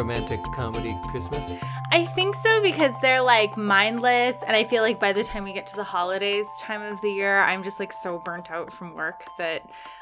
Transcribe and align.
romantic 0.00 0.42
comedy 0.54 0.96
Christmas? 1.10 1.44
I 1.92 2.06
think 2.06 2.34
so 2.34 2.62
because 2.62 2.98
they're 3.02 3.20
like 3.20 3.54
mindless, 3.58 4.34
and 4.46 4.56
I 4.56 4.64
feel 4.64 4.82
like 4.82 4.98
by 4.98 5.12
the 5.12 5.22
time 5.22 5.42
we 5.42 5.52
get 5.52 5.66
to 5.66 5.76
the 5.76 5.84
holidays 5.84 6.48
time 6.58 6.80
of 6.80 6.98
the 7.02 7.10
year, 7.10 7.40
I'm 7.40 7.62
just 7.62 7.78
like 7.78 7.92
so 7.92 8.18
burnt 8.24 8.50
out 8.50 8.72
from 8.72 8.94
work 8.94 9.20
that 9.36 9.60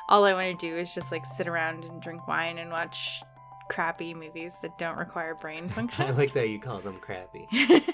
all 0.09 0.25
I 0.25 0.35
want 0.35 0.57
to 0.57 0.71
do 0.71 0.77
is 0.77 0.95
just 0.95 1.11
like 1.11 1.27
sit 1.27 1.49
around 1.49 1.85
and 1.85 2.01
drink 2.01 2.29
wine 2.29 2.59
and 2.59 2.71
watch 2.71 3.25
crappy 3.69 4.15
movies 4.15 4.61
that 4.63 4.79
don't 4.79 4.97
require 4.97 5.35
brain 5.35 5.69
function. 5.77 6.05
I 6.07 6.11
like 6.13 6.33
that 6.35 6.49
you 6.49 6.61
call 6.61 6.79
them 6.79 7.01
crappy. 7.01 7.49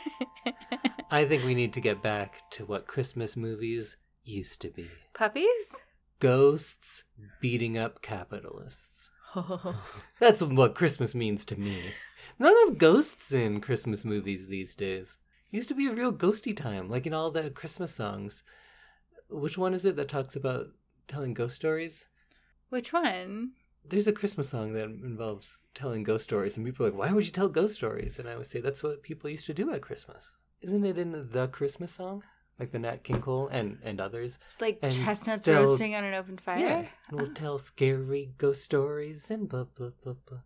I 1.11 1.25
think 1.25 1.43
we 1.45 1.55
need 1.55 1.73
to 1.73 1.81
get 1.81 2.03
back 2.03 2.43
to 2.51 2.67
what 2.67 2.87
Christmas 2.87 3.35
movies 3.35 3.97
used 4.25 4.61
to 4.61 4.69
be 4.69 4.91
Puppies? 5.15 5.75
ghosts 6.21 7.05
beating 7.41 7.79
up 7.79 8.03
capitalists. 8.03 8.94
That's 10.21 10.43
what 10.43 10.75
Christmas 10.75 11.15
means 11.15 11.45
to 11.47 11.57
me. 11.57 11.93
None 12.39 12.55
of 12.69 12.79
ghosts 12.79 13.33
in 13.33 13.61
Christmas 13.61 14.05
movies 14.05 14.47
these 14.47 14.75
days. 14.75 15.19
Used 15.51 15.69
to 15.69 15.75
be 15.75 15.87
a 15.87 15.95
real 15.95 16.13
ghosty 16.13 16.57
time, 16.57 16.89
like 16.89 17.07
in 17.07 17.15
all 17.15 17.31
the 17.31 17.51
Christmas 17.51 17.95
songs. 17.95 18.43
Which 19.29 19.57
one 19.57 19.75
is 19.75 19.85
it 19.85 19.97
that 19.97 20.09
talks 20.09 20.37
about 20.37 20.69
telling 21.07 21.35
ghost 21.35 21.57
stories? 21.57 22.07
Which 22.71 22.93
one? 22.93 23.53
There's 23.85 24.07
a 24.07 24.13
Christmas 24.13 24.49
song 24.49 24.73
that 24.73 24.85
involves 24.85 25.61
telling 25.75 26.03
ghost 26.03 26.25
stories, 26.25 26.57
and 26.57 26.65
people 26.65 26.87
are 26.87 26.91
like, 26.91 26.99
"Why 26.99 27.13
would 27.13 27.27
you 27.27 27.31
tell 27.31 27.49
ghost 27.49 27.75
stories?" 27.75 28.19
And 28.19 28.29
I 28.29 28.37
would 28.37 28.47
say 28.47 28.61
that's 28.61 28.83
what 28.83 29.03
people 29.03 29.31
used 29.31 29.47
to 29.47 29.55
do 29.55 29.71
at 29.73 29.83
Christmas. 29.83 30.35
Isn't 30.61 30.85
it 30.85 30.99
in 30.99 31.31
the 31.31 31.49
Christmas 31.49 31.93
song, 31.93 32.25
like 32.59 32.73
the 32.73 32.79
Nat 32.79 33.03
King 33.05 33.21
Cole 33.21 33.49
and 33.49 33.79
and 33.83 34.01
others? 34.01 34.39
Like 34.61 34.79
And 34.83 34.93
chestnuts 34.93 35.43
still- 35.43 35.63
roasting 35.63 35.95
on 35.95 36.05
an 36.05 36.15
open 36.15 36.39
fire? 36.39 36.59
Yeah, 36.59 36.87
and 37.09 37.21
we'll 37.21 37.33
tell 37.33 37.59
scary 37.59 38.33
ghost 38.39 38.63
stories 38.65 39.31
and 39.31 39.49
blah 39.49 39.65
blah 39.65 39.91
blah 40.03 40.15
blah. 40.29 40.39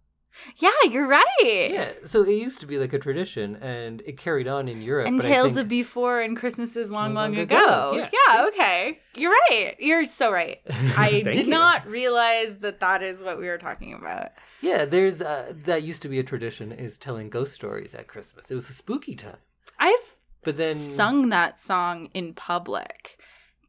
Yeah, 0.59 0.71
you're 0.89 1.09
right. 1.09 1.25
Yeah, 1.41 1.93
so 2.05 2.23
it 2.23 2.31
used 2.31 2.61
to 2.61 2.67
be 2.67 2.79
like 2.79 2.93
a 2.93 2.99
tradition, 2.99 3.57
and 3.57 4.03
it 4.07 4.19
carried 4.19 4.47
on 4.47 4.69
in 4.69 4.83
Europe. 4.83 5.09
And 5.09 5.17
but 5.21 5.27
I 5.27 5.31
Tales 5.31 5.57
of 5.57 5.67
Before 5.69 6.21
and 6.21 6.37
Christmases 6.37 6.91
long, 6.93 7.13
Long, 7.13 7.33
long, 7.33 7.33
long 7.33 7.41
ago. 7.41 7.57
ago, 7.57 7.93
Yeah. 7.97 8.09
yeah. 8.13 8.45
okay. 8.47 8.99
You're 9.17 9.33
right. 9.51 9.75
You're 9.81 10.05
so 10.05 10.31
right. 10.31 10.61
I 10.97 11.23
did 11.25 11.47
you. 11.47 11.51
not 11.51 11.87
realize 11.89 12.59
that 12.59 12.79
that 12.81 13.03
is 13.03 13.21
what 13.21 13.39
we 13.41 13.49
were 13.49 13.59
talking 13.59 13.95
about. 13.95 14.29
Yeah, 14.61 14.85
there's 14.85 15.21
uh, 15.23 15.55
that 15.65 15.83
used 15.83 16.03
to 16.03 16.09
be 16.09 16.21
a 16.21 16.23
tradition 16.23 16.71
is 16.71 16.99
telling 16.99 17.31
ghost 17.31 17.53
stories 17.55 17.93
at 17.95 18.07
Christmas. 18.07 18.49
It 18.51 18.55
was 18.55 18.71
a 18.71 18.75
spooky 18.75 19.17
time, 19.17 19.39
I've 19.81 20.18
but 20.43 20.57
then 20.57 20.77
sung 20.77 21.29
that 21.31 21.59
song 21.59 22.09
in 22.15 22.35
public. 22.35 23.21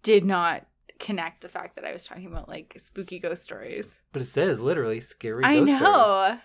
Did 0.03 0.25
not 0.25 0.65
connect 0.99 1.41
the 1.41 1.49
fact 1.49 1.75
that 1.75 1.85
I 1.85 1.93
was 1.93 2.05
talking 2.05 2.27
about 2.27 2.49
like 2.49 2.75
spooky 2.77 3.19
ghost 3.19 3.43
stories. 3.43 4.01
but 4.11 4.21
it 4.21 4.25
says 4.25 4.59
literally 4.59 5.01
scary. 5.01 5.43
I 5.43 5.55
ghost 5.59 5.71
know. 5.71 5.77
Stories. 5.77 6.39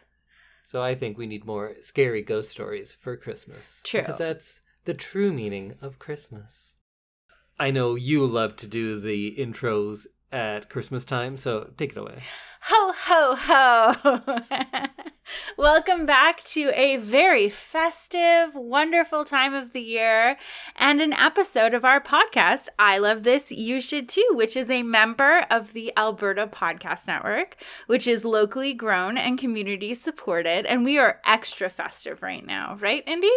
So 0.65 0.83
I 0.83 0.95
think 0.95 1.19
we 1.19 1.27
need 1.27 1.45
more 1.45 1.75
scary 1.81 2.23
ghost 2.23 2.51
stories 2.51 2.97
for 2.99 3.17
Christmas. 3.17 3.81
True. 3.85 4.01
Because 4.01 4.19
that's 4.19 4.61
the 4.87 4.95
true 4.95 5.33
meaning 5.33 5.75
of 5.83 5.99
Christmas. 5.99 6.75
I 7.59 7.71
know 7.71 7.95
you 7.95 8.27
love 8.27 8.57
to 8.57 8.67
do 8.67 8.99
the 8.99 9.37
intros 9.39 10.07
at 10.35 10.69
Christmas 10.69 11.05
time, 11.05 11.37
so 11.37 11.71
take 11.77 11.93
it 11.93 11.99
away. 11.99 12.19
Ho, 12.63 12.93
ho, 12.93 13.37
ho. 13.39 14.87
Welcome 15.57 16.07
back 16.07 16.43
to 16.45 16.73
a 16.75 16.97
very 16.97 17.49
festive, 17.49 18.55
wonderful 18.55 19.25
time 19.25 19.55
of 19.55 19.73
the 19.73 19.81
year 19.81 20.37
and 20.75 21.01
an 21.01 21.13
episode 21.13 21.73
of 21.73 21.85
our 21.85 22.01
podcast, 22.01 22.69
I 22.81 22.99
Love 22.99 23.23
This, 23.23 23.53
You 23.53 23.81
Should 23.81 24.09
Too, 24.09 24.29
which 24.33 24.57
is 24.57 24.71
a 24.71 24.83
member 24.83 25.47
of 25.51 25.73
the 25.73 25.93
Alberta 25.97 26.49
Podcast 26.49 27.07
Network, 27.07 27.57
which 27.87 28.09
is 28.09 28.25
locally 28.25 28.75
grown 28.75 29.17
and 29.17 29.39
community 29.39 29.95
supported. 29.95 30.67
And 30.67 30.85
we 30.85 30.99
are 30.99 31.21
extra 31.25 31.71
festive 31.71 32.23
right 32.23 32.45
now, 32.45 32.77
right, 32.81 33.05
Indy? 33.07 33.31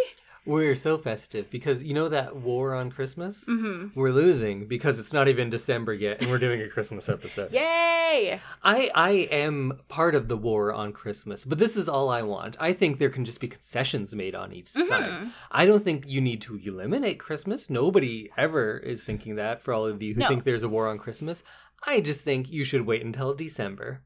We're 0.46 0.74
so 0.74 0.96
festive 0.96 1.50
because 1.50 1.82
you 1.84 1.92
know 1.92 2.08
that 2.08 2.36
war 2.36 2.74
on 2.74 2.90
Christmas? 2.90 3.44
Mm-hmm. 3.44 3.98
We're 3.98 4.10
losing 4.12 4.66
because 4.66 4.98
it's 4.98 5.12
not 5.12 5.28
even 5.28 5.50
December 5.50 5.92
yet 5.92 6.22
and 6.22 6.30
we're 6.30 6.38
doing 6.38 6.62
a 6.62 6.68
Christmas 6.68 7.08
episode. 7.08 7.52
Yay! 7.52 8.40
I 8.64 8.90
I 8.94 9.10
am 9.30 9.80
part 9.88 10.14
of 10.14 10.28
the 10.28 10.36
war 10.38 10.72
on 10.72 10.92
Christmas, 10.92 11.44
but 11.44 11.58
this 11.58 11.76
is 11.76 11.88
all 11.88 12.08
I 12.08 12.22
want. 12.22 12.56
I 12.58 12.72
think 12.72 12.98
there 12.98 13.10
can 13.10 13.24
just 13.26 13.40
be 13.40 13.48
concessions 13.48 14.14
made 14.14 14.34
on 14.34 14.52
each 14.52 14.72
Mm-hmm. 14.72 14.88
side. 14.88 15.30
I 15.50 15.66
don't 15.66 15.84
think 15.84 16.08
you 16.08 16.20
need 16.20 16.40
to 16.42 16.56
eliminate 16.64 17.18
Christmas. 17.18 17.68
Nobody 17.68 18.30
ever 18.36 18.78
is 18.78 19.02
thinking 19.04 19.36
that 19.36 19.62
for 19.62 19.74
all 19.74 19.86
of 19.86 20.02
you 20.02 20.14
who 20.14 20.20
No. 20.20 20.28
think 20.28 20.44
there's 20.44 20.62
a 20.62 20.68
war 20.68 20.88
on 20.88 20.98
Christmas. 20.98 21.42
I 21.86 22.00
just 22.00 22.22
think 22.22 22.50
you 22.50 22.64
should 22.64 22.86
wait 22.86 23.04
until 23.04 23.34
December. 23.34 24.00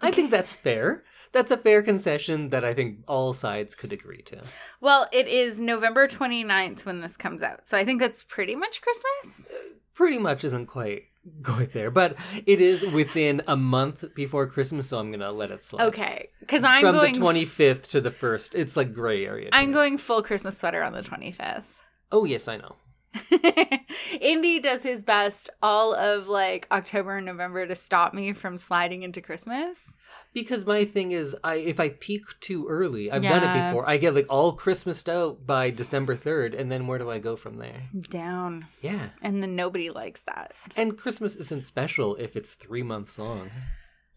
I 0.00 0.10
think 0.10 0.30
that's 0.30 0.52
fair. 0.52 1.04
That's 1.34 1.50
a 1.50 1.56
fair 1.56 1.82
concession 1.82 2.50
that 2.50 2.64
I 2.64 2.72
think 2.72 3.00
all 3.06 3.32
sides 3.32 3.74
could 3.74 3.92
agree 3.92 4.22
to. 4.22 4.40
Well, 4.80 5.08
it 5.12 5.26
is 5.26 5.58
November 5.58 6.06
29th 6.08 6.86
when 6.86 7.00
this 7.00 7.16
comes 7.16 7.42
out. 7.42 7.68
So 7.68 7.76
I 7.76 7.84
think 7.84 8.00
that's 8.00 8.22
pretty 8.22 8.54
much 8.54 8.80
Christmas. 8.80 9.52
Pretty 9.94 10.18
much 10.18 10.44
isn't 10.44 10.66
quite 10.66 11.02
quite 11.42 11.72
there, 11.72 11.90
but 11.90 12.16
it 12.46 12.60
is 12.60 12.86
within 12.86 13.42
a 13.48 13.56
month 13.56 14.04
before 14.14 14.46
Christmas, 14.46 14.88
so 14.88 14.98
I'm 14.98 15.10
gonna 15.10 15.32
let 15.32 15.50
it 15.50 15.62
slide. 15.62 15.86
Okay, 15.86 16.30
because 16.40 16.64
I'm 16.64 16.82
From 16.82 16.94
going 16.94 17.14
the 17.14 17.20
25th 17.20 17.90
to 17.90 18.00
the 18.00 18.10
1st, 18.10 18.54
it's 18.54 18.76
like 18.76 18.92
gray 18.92 19.26
area. 19.26 19.48
I'm 19.52 19.68
me. 19.68 19.74
going 19.74 19.98
full 19.98 20.22
Christmas 20.22 20.56
sweater 20.56 20.82
on 20.82 20.92
the 20.92 21.02
25th. 21.02 21.64
Oh 22.12 22.24
yes, 22.24 22.48
I 22.48 22.58
know. 22.58 22.76
Indy 24.20 24.60
does 24.60 24.82
his 24.82 25.02
best 25.02 25.50
all 25.62 25.94
of 25.94 26.28
like 26.28 26.66
October 26.70 27.16
and 27.16 27.26
November 27.26 27.66
to 27.66 27.74
stop 27.74 28.14
me 28.14 28.32
from 28.32 28.58
sliding 28.58 29.02
into 29.02 29.20
Christmas. 29.20 29.96
Because 30.32 30.66
my 30.66 30.84
thing 30.84 31.12
is, 31.12 31.36
I 31.44 31.56
if 31.56 31.78
I 31.78 31.90
peak 31.90 32.22
too 32.40 32.66
early, 32.68 33.10
I've 33.10 33.22
done 33.22 33.42
it 33.44 33.68
before. 33.68 33.88
I 33.88 33.98
get 33.98 34.14
like 34.14 34.26
all 34.28 34.56
Christmased 34.56 35.08
out 35.08 35.46
by 35.46 35.70
December 35.70 36.16
third, 36.16 36.54
and 36.54 36.70
then 36.72 36.86
where 36.88 36.98
do 36.98 37.08
I 37.10 37.20
go 37.20 37.36
from 37.36 37.56
there? 37.58 37.82
Down. 38.10 38.66
Yeah, 38.82 39.10
And 39.22 39.42
then 39.42 39.54
nobody 39.54 39.90
likes 39.90 40.22
that. 40.22 40.52
and 40.76 40.98
Christmas 40.98 41.36
isn't 41.36 41.64
special 41.64 42.16
if 42.16 42.34
it's 42.36 42.54
three 42.54 42.82
months 42.82 43.18
long. 43.18 43.50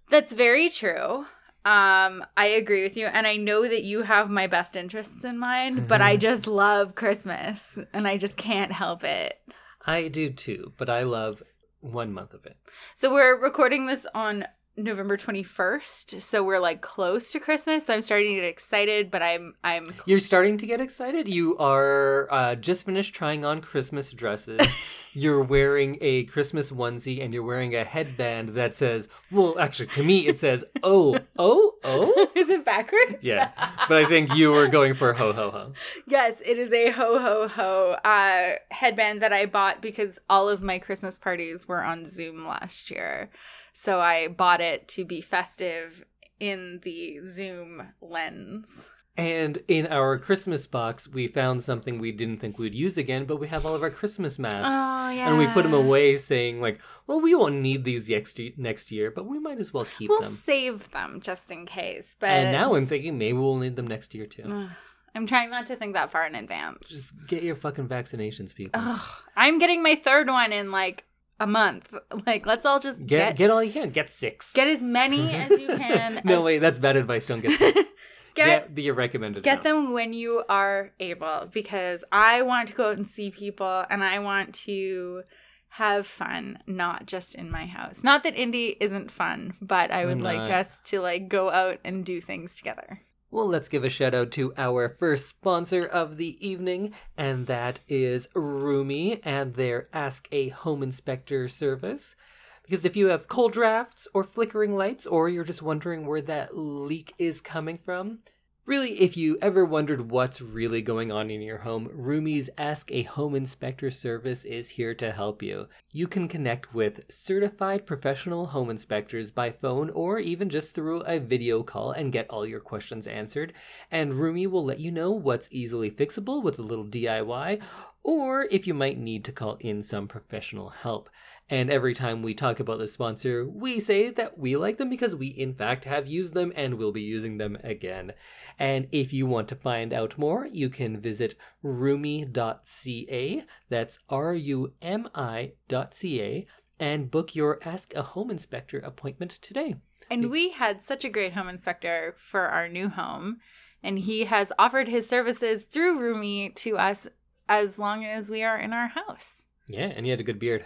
That's 0.09 0.34
very 0.34 0.69
true. 0.69 1.25
Um, 1.68 2.26
I 2.38 2.46
agree 2.46 2.84
with 2.84 2.96
you, 2.96 3.08
and 3.08 3.28
I 3.28 3.36
know 3.36 3.68
that 3.68 3.84
you 3.84 4.04
have 4.04 4.30
my 4.30 4.48
best 4.48 4.78
interests 4.78 5.26
in 5.26 5.38
mind, 5.38 5.90
but 5.90 6.02
I 6.02 6.16
just 6.30 6.48
love 6.48 6.96
Christmas, 6.96 7.78
and 7.92 8.08
I 8.08 8.16
just 8.16 8.38
can't 8.38 8.72
help 8.72 9.04
it. 9.04 9.38
I 9.86 10.08
do 10.08 10.30
too, 10.30 10.72
but 10.78 10.90
I 10.90 11.04
love 11.04 11.44
one 11.82 12.14
month 12.14 12.34
of 12.34 12.46
it. 12.46 12.56
So 12.96 13.12
we're 13.14 13.38
recording 13.38 13.86
this 13.86 14.06
on 14.16 14.46
November 14.78 15.18
21st, 15.18 16.22
so 16.22 16.44
we're 16.44 16.60
like 16.60 16.82
close 16.82 17.32
to 17.32 17.40
Christmas. 17.40 17.88
So 17.88 17.96
I'm 17.96 18.04
starting 18.04 18.30
to 18.30 18.36
get 18.36 18.48
excited, 18.48 19.10
but 19.10 19.24
I'm 19.24 19.56
I'm 19.64 19.92
You're 20.06 20.20
starting 20.20 20.58
to 20.60 20.68
get 20.68 20.80
excited. 20.80 21.28
You 21.28 21.58
are 21.58 22.32
uh, 22.32 22.56
just 22.56 22.86
finished 22.86 23.16
trying 23.16 23.44
on 23.44 23.62
Christmas 23.62 24.14
dresses. 24.14 24.62
you're 25.14 25.42
wearing 25.42 25.98
a 26.00 26.26
Christmas 26.26 26.72
onesie, 26.72 27.24
and 27.24 27.34
you're 27.34 27.44
wearing 27.44 27.76
a 27.76 27.84
headband 27.84 28.50
that 28.50 28.76
says, 28.76 29.08
"Well, 29.32 29.58
actually, 29.60 29.88
to 29.88 30.04
me, 30.04 30.28
it 30.28 30.38
says, 30.38 30.64
oh, 30.84 31.18
oh, 31.40 31.74
oh." 31.84 32.28
Is 32.36 32.50
it 32.50 32.64
backwards? 32.64 33.16
Yeah, 33.22 33.50
but 33.90 33.98
I 33.98 34.06
think 34.06 34.36
you 34.36 34.52
were 34.52 34.68
going 34.68 34.94
for 34.94 35.14
ho 35.14 35.34
ho 35.34 35.50
ho. 35.50 35.74
Yes, 36.06 36.40
it 36.46 36.60
is 36.60 36.72
a 36.72 36.92
ho 36.92 37.18
ho 37.18 37.48
ho 37.48 37.98
uh, 38.04 38.58
headband 38.70 39.22
that 39.24 39.34
I 39.34 39.48
bought 39.48 39.82
because 39.82 40.20
all 40.30 40.50
of 40.50 40.62
my 40.62 40.78
Christmas 40.78 41.18
parties 41.18 41.68
were 41.68 41.84
on 41.84 42.06
Zoom 42.06 42.46
last 42.46 42.92
year. 42.92 43.32
So 43.80 44.00
I 44.00 44.28
bought 44.28 44.60
it 44.60 44.88
to 44.90 45.06
be 45.06 45.22
festive 45.22 46.04
in 46.40 46.80
the 46.82 47.20
Zoom 47.24 47.94
lens. 48.02 48.90
And 49.16 49.60
in 49.68 49.86
our 49.86 50.18
Christmas 50.18 50.66
box, 50.66 51.07
we 51.07 51.28
found 51.28 51.62
something 51.62 52.00
we 52.00 52.12
didn't 52.12 52.38
think 52.38 52.57
we'd 52.57 52.74
use 52.74 52.98
again, 52.98 53.25
but 53.25 53.36
we 53.36 53.48
have 53.50 53.68
all 53.68 53.75
of 53.75 53.84
our 53.84 53.92
Christmas 53.92 54.40
masks. 54.40 54.57
Oh, 54.63 55.10
yeah. 55.12 55.30
And 55.30 55.38
we 55.38 55.46
put 55.54 55.62
them 55.62 55.75
away 55.75 56.18
saying, 56.18 56.60
like, 56.60 56.80
well, 57.06 57.22
we 57.22 57.36
won't 57.36 57.62
need 57.62 57.84
these 57.84 58.10
next 58.10 58.40
next 58.57 58.92
year, 58.92 59.12
but 59.12 59.28
we 59.28 59.38
might 59.38 59.60
as 59.60 59.72
well 59.72 59.86
keep 59.86 60.10
them. 60.10 60.18
We'll 60.22 60.28
save 60.28 60.90
them 60.90 61.22
just 61.22 61.51
in 61.51 61.68
case. 61.68 62.16
But 62.19 62.30
And 62.30 62.51
now 62.51 62.74
I'm 62.74 62.88
thinking 62.88 63.19
maybe 63.19 63.38
we'll 63.38 63.57
need 63.57 63.75
them 63.75 63.86
next 63.86 64.16
year 64.16 64.25
too. 64.25 64.69
I'm 65.13 65.28
trying 65.28 65.51
not 65.51 65.68
to 65.68 65.75
think 65.75 65.94
that 65.94 66.12
far 66.12 66.25
in 66.25 66.34
advance. 66.34 66.90
Just 66.90 67.28
get 67.28 67.44
your 67.44 67.56
fucking 67.56 67.88
vaccinations, 67.88 68.56
people. 68.56 68.81
Ugh, 68.84 69.24
I'm 69.36 69.60
getting 69.60 69.84
my 69.84 69.94
third 69.94 70.28
one 70.28 70.51
in 70.51 70.72
like 70.72 71.06
a 71.39 71.48
month. 71.48 71.94
Like, 72.25 72.45
let's 72.45 72.66
all 72.66 72.80
just 72.80 73.00
Get, 73.06 73.07
get 73.07 73.36
get 73.38 73.50
all 73.51 73.63
you 73.63 73.72
can. 73.72 73.89
Get 73.92 74.10
six. 74.10 74.51
get 74.54 74.68
as 74.68 74.81
many 74.81 75.31
as 75.34 75.51
you 75.60 75.68
can. 75.68 76.22
no, 76.25 76.39
as- 76.39 76.44
wait, 76.44 76.57
that's 76.60 76.80
bad 76.80 76.95
advice. 76.98 77.25
Don't 77.25 77.42
get 77.42 77.57
six. 77.57 77.81
Get 78.36 78.45
get 78.68 78.75
the 78.75 78.92
recommended. 78.92 79.44
Get 79.44 79.66
amount. 79.66 79.86
them 79.88 79.94
when 79.94 80.13
you 80.13 80.44
are 80.48 80.92
able 81.00 81.50
because 81.51 82.04
I 82.12 82.44
want 82.44 82.68
to 82.69 82.75
go 82.75 82.89
out 82.92 82.98
and 82.98 83.07
see 83.07 83.31
people 83.31 83.84
and 83.89 84.04
I 84.04 84.19
want 84.19 84.54
to 84.66 85.24
have 85.69 86.06
fun, 86.06 86.60
not 86.68 87.07
just 87.07 87.34
in 87.34 87.50
my 87.50 87.66
house. 87.66 88.04
Not 88.04 88.22
that 88.24 88.36
Indy 88.36 88.78
isn't 88.80 89.10
fun, 89.10 89.56
but 89.60 89.89
I 89.89 90.06
would 90.06 90.22
like 90.22 90.51
us 90.51 90.80
to 90.86 91.01
like 91.01 91.30
go 91.30 91.50
out 91.50 91.80
and 91.84 92.06
do 92.06 92.22
things 92.22 92.54
together. 92.56 93.01
Well, 93.29 93.47
let's 93.47 93.68
give 93.68 93.83
a 93.83 93.89
shout 93.89 94.13
out 94.13 94.31
to 94.31 94.53
our 94.56 94.88
first 94.88 95.27
sponsor 95.27 95.85
of 95.85 96.15
the 96.15 96.38
evening, 96.47 96.94
and 97.18 97.45
that 97.47 97.81
is 97.89 98.29
Rumi 98.33 99.21
and 99.21 99.56
their 99.56 99.89
Ask 99.91 100.29
a 100.31 100.47
Home 100.47 100.81
Inspector 100.81 101.50
service. 101.50 102.15
Because 102.63 102.85
if 102.85 102.95
you 102.95 103.07
have 103.07 103.27
cold 103.27 103.51
drafts 103.51 104.07
or 104.13 104.24
flickering 104.24 104.77
lights, 104.77 105.06
or 105.06 105.27
you're 105.27 105.44
just 105.44 105.62
wondering 105.62 106.06
where 106.06 106.21
that 106.21 106.57
leak 106.57 107.13
is 107.18 107.41
coming 107.41 107.77
from, 107.77 108.19
Really, 108.68 109.00
if 109.00 109.16
you 109.16 109.38
ever 109.42 109.64
wondered 109.64 110.12
what's 110.12 110.42
really 110.42 110.81
going 110.81 111.10
on 111.10 111.30
in 111.30 111.42
your 111.42 111.60
home, 111.60 111.90
Rumi's 111.94 112.50
Ask 112.58 112.92
a 112.92 113.04
Home 113.04 113.34
Inspector 113.34 113.90
service 113.92 114.44
is 114.44 114.68
here 114.72 114.94
to 114.96 115.14
help 115.14 115.42
you. 115.42 115.68
You 115.94 116.06
can 116.06 116.28
connect 116.28 116.74
with 116.74 117.10
certified 117.10 117.86
professional 117.86 118.48
home 118.48 118.69
inspectors 118.69 119.31
by 119.31 119.52
phone 119.52 119.90
or 119.92 120.19
even 120.19 120.50
just 120.50 120.75
through 120.75 121.00
a 121.04 121.18
video 121.18 121.64
call 121.64 121.94
and 121.94 122.12
get 122.12 122.30
all 122.30 122.46
your 122.46 122.60
questions 122.60 123.08
answered. 123.08 123.54
And 123.90 124.16
Rumi 124.16 124.48
will 124.48 124.66
let 124.66 124.81
you 124.81 124.92
know 124.92 125.12
what's 125.12 125.48
easily 125.50 125.90
fixable 125.90 126.44
with 126.44 126.60
a 126.60 126.63
little 126.63 126.84
DIY 126.86 127.62
or 128.04 128.48
if 128.52 128.68
you 128.68 128.74
might 128.74 128.98
need 128.98 129.24
to 129.25 129.31
call 129.31 129.56
in 129.62 129.81
some 129.81 130.10
professional 130.10 130.70
help. 130.70 131.10
And 131.50 131.70
every 131.70 131.94
time 131.94 132.22
we 132.22 132.34
talk 132.34 132.60
about 132.60 132.80
the 132.80 132.88
sponsor, 132.88 133.48
we 133.48 133.80
say 133.80 134.10
that 134.10 134.38
we 134.38 134.58
like 134.58 134.78
them 134.78 134.90
because 134.90 135.16
we, 135.16 135.28
in 135.28 135.54
fact, 135.54 135.86
have 135.86 136.06
used 136.06 136.34
them 136.34 136.52
and 136.56 136.76
will 136.76 136.92
be 136.92 137.02
using 137.02 137.38
them 137.38 137.58
again. 137.64 138.12
And 138.60 138.88
if 138.92 139.14
you 139.14 139.26
want 139.26 139.48
to 139.50 139.56
find 139.56 139.94
out 139.94 140.18
more, 140.18 140.48
you 140.52 140.70
can 140.70 141.00
visit 141.00 141.36
rumi.ca, 141.62 143.44
that's 143.70 144.00
R 144.10 144.34
U 144.34 144.74
M 144.82 145.08
I.ca, 145.16 146.48
and 146.80 147.12
book 147.12 147.34
your 147.34 147.60
Ask 147.64 147.96
a 147.96 148.02
Home 148.02 148.30
Inspector 148.30 148.78
appointment 148.80 149.32
today. 149.32 149.76
And 150.10 150.30
we 150.30 150.52
had 150.52 150.82
such 150.82 151.06
a 151.06 151.10
great 151.10 151.34
home 151.34 151.48
inspector 151.48 152.16
for 152.30 152.48
our 152.48 152.68
new 152.68 152.90
home, 152.90 153.38
and 153.82 154.00
he 154.00 154.26
has 154.26 154.52
offered 154.60 154.90
his 154.90 155.08
services 155.08 155.64
through 155.64 156.00
Rumi 156.00 156.50
to 156.50 156.78
us 156.78 157.08
as 157.48 157.80
long 157.80 158.04
as 158.04 158.30
we 158.30 158.44
are 158.44 158.58
in 158.58 158.74
our 158.74 158.88
house. 158.88 159.46
Yeah, 159.68 159.88
and 159.88 160.06
he 160.06 160.10
had 160.10 160.20
a 160.20 160.24
good 160.24 160.40
beard. 160.40 160.66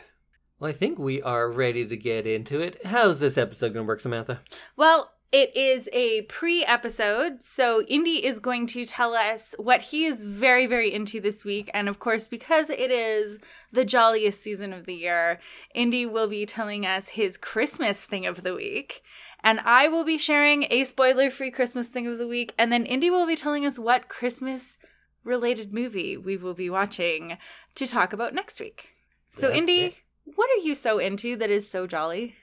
Well, 0.61 0.69
I 0.69 0.73
think 0.73 0.99
we 0.99 1.23
are 1.23 1.49
ready 1.49 1.87
to 1.87 1.97
get 1.97 2.27
into 2.27 2.59
it. 2.59 2.85
How's 2.85 3.19
this 3.19 3.35
episode 3.35 3.73
going 3.73 3.83
to 3.83 3.87
work, 3.87 3.99
Samantha? 3.99 4.41
Well, 4.77 5.11
it 5.31 5.57
is 5.57 5.89
a 5.91 6.21
pre 6.23 6.63
episode, 6.63 7.41
so 7.41 7.81
Indy 7.87 8.23
is 8.23 8.37
going 8.37 8.67
to 8.67 8.85
tell 8.85 9.15
us 9.15 9.55
what 9.57 9.81
he 9.81 10.05
is 10.05 10.23
very, 10.23 10.67
very 10.67 10.93
into 10.93 11.19
this 11.19 11.43
week. 11.43 11.71
And 11.73 11.89
of 11.89 11.97
course, 11.97 12.27
because 12.27 12.69
it 12.69 12.91
is 12.91 13.39
the 13.71 13.83
jolliest 13.83 14.39
season 14.39 14.71
of 14.71 14.85
the 14.85 14.93
year, 14.93 15.39
Indy 15.73 16.05
will 16.05 16.27
be 16.27 16.45
telling 16.45 16.85
us 16.85 17.07
his 17.07 17.37
Christmas 17.37 18.05
thing 18.05 18.27
of 18.27 18.43
the 18.43 18.53
week. 18.53 19.01
And 19.43 19.61
I 19.61 19.87
will 19.87 20.03
be 20.03 20.19
sharing 20.19 20.67
a 20.69 20.83
spoiler 20.83 21.31
free 21.31 21.49
Christmas 21.49 21.87
thing 21.87 22.05
of 22.05 22.19
the 22.19 22.27
week. 22.27 22.53
And 22.59 22.71
then 22.71 22.85
Indy 22.85 23.09
will 23.09 23.25
be 23.25 23.35
telling 23.35 23.65
us 23.65 23.79
what 23.79 24.09
Christmas 24.09 24.77
related 25.23 25.73
movie 25.73 26.17
we 26.17 26.37
will 26.37 26.53
be 26.53 26.69
watching 26.69 27.39
to 27.73 27.87
talk 27.87 28.13
about 28.13 28.35
next 28.35 28.59
week. 28.59 28.89
So, 29.31 29.47
That's 29.47 29.57
Indy, 29.57 29.81
it. 29.85 29.95
What 30.25 30.49
are 30.51 30.61
you 30.63 30.75
so 30.75 30.97
into 30.99 31.35
that 31.37 31.49
is 31.49 31.67
so 31.69 31.87
jolly? 31.87 32.35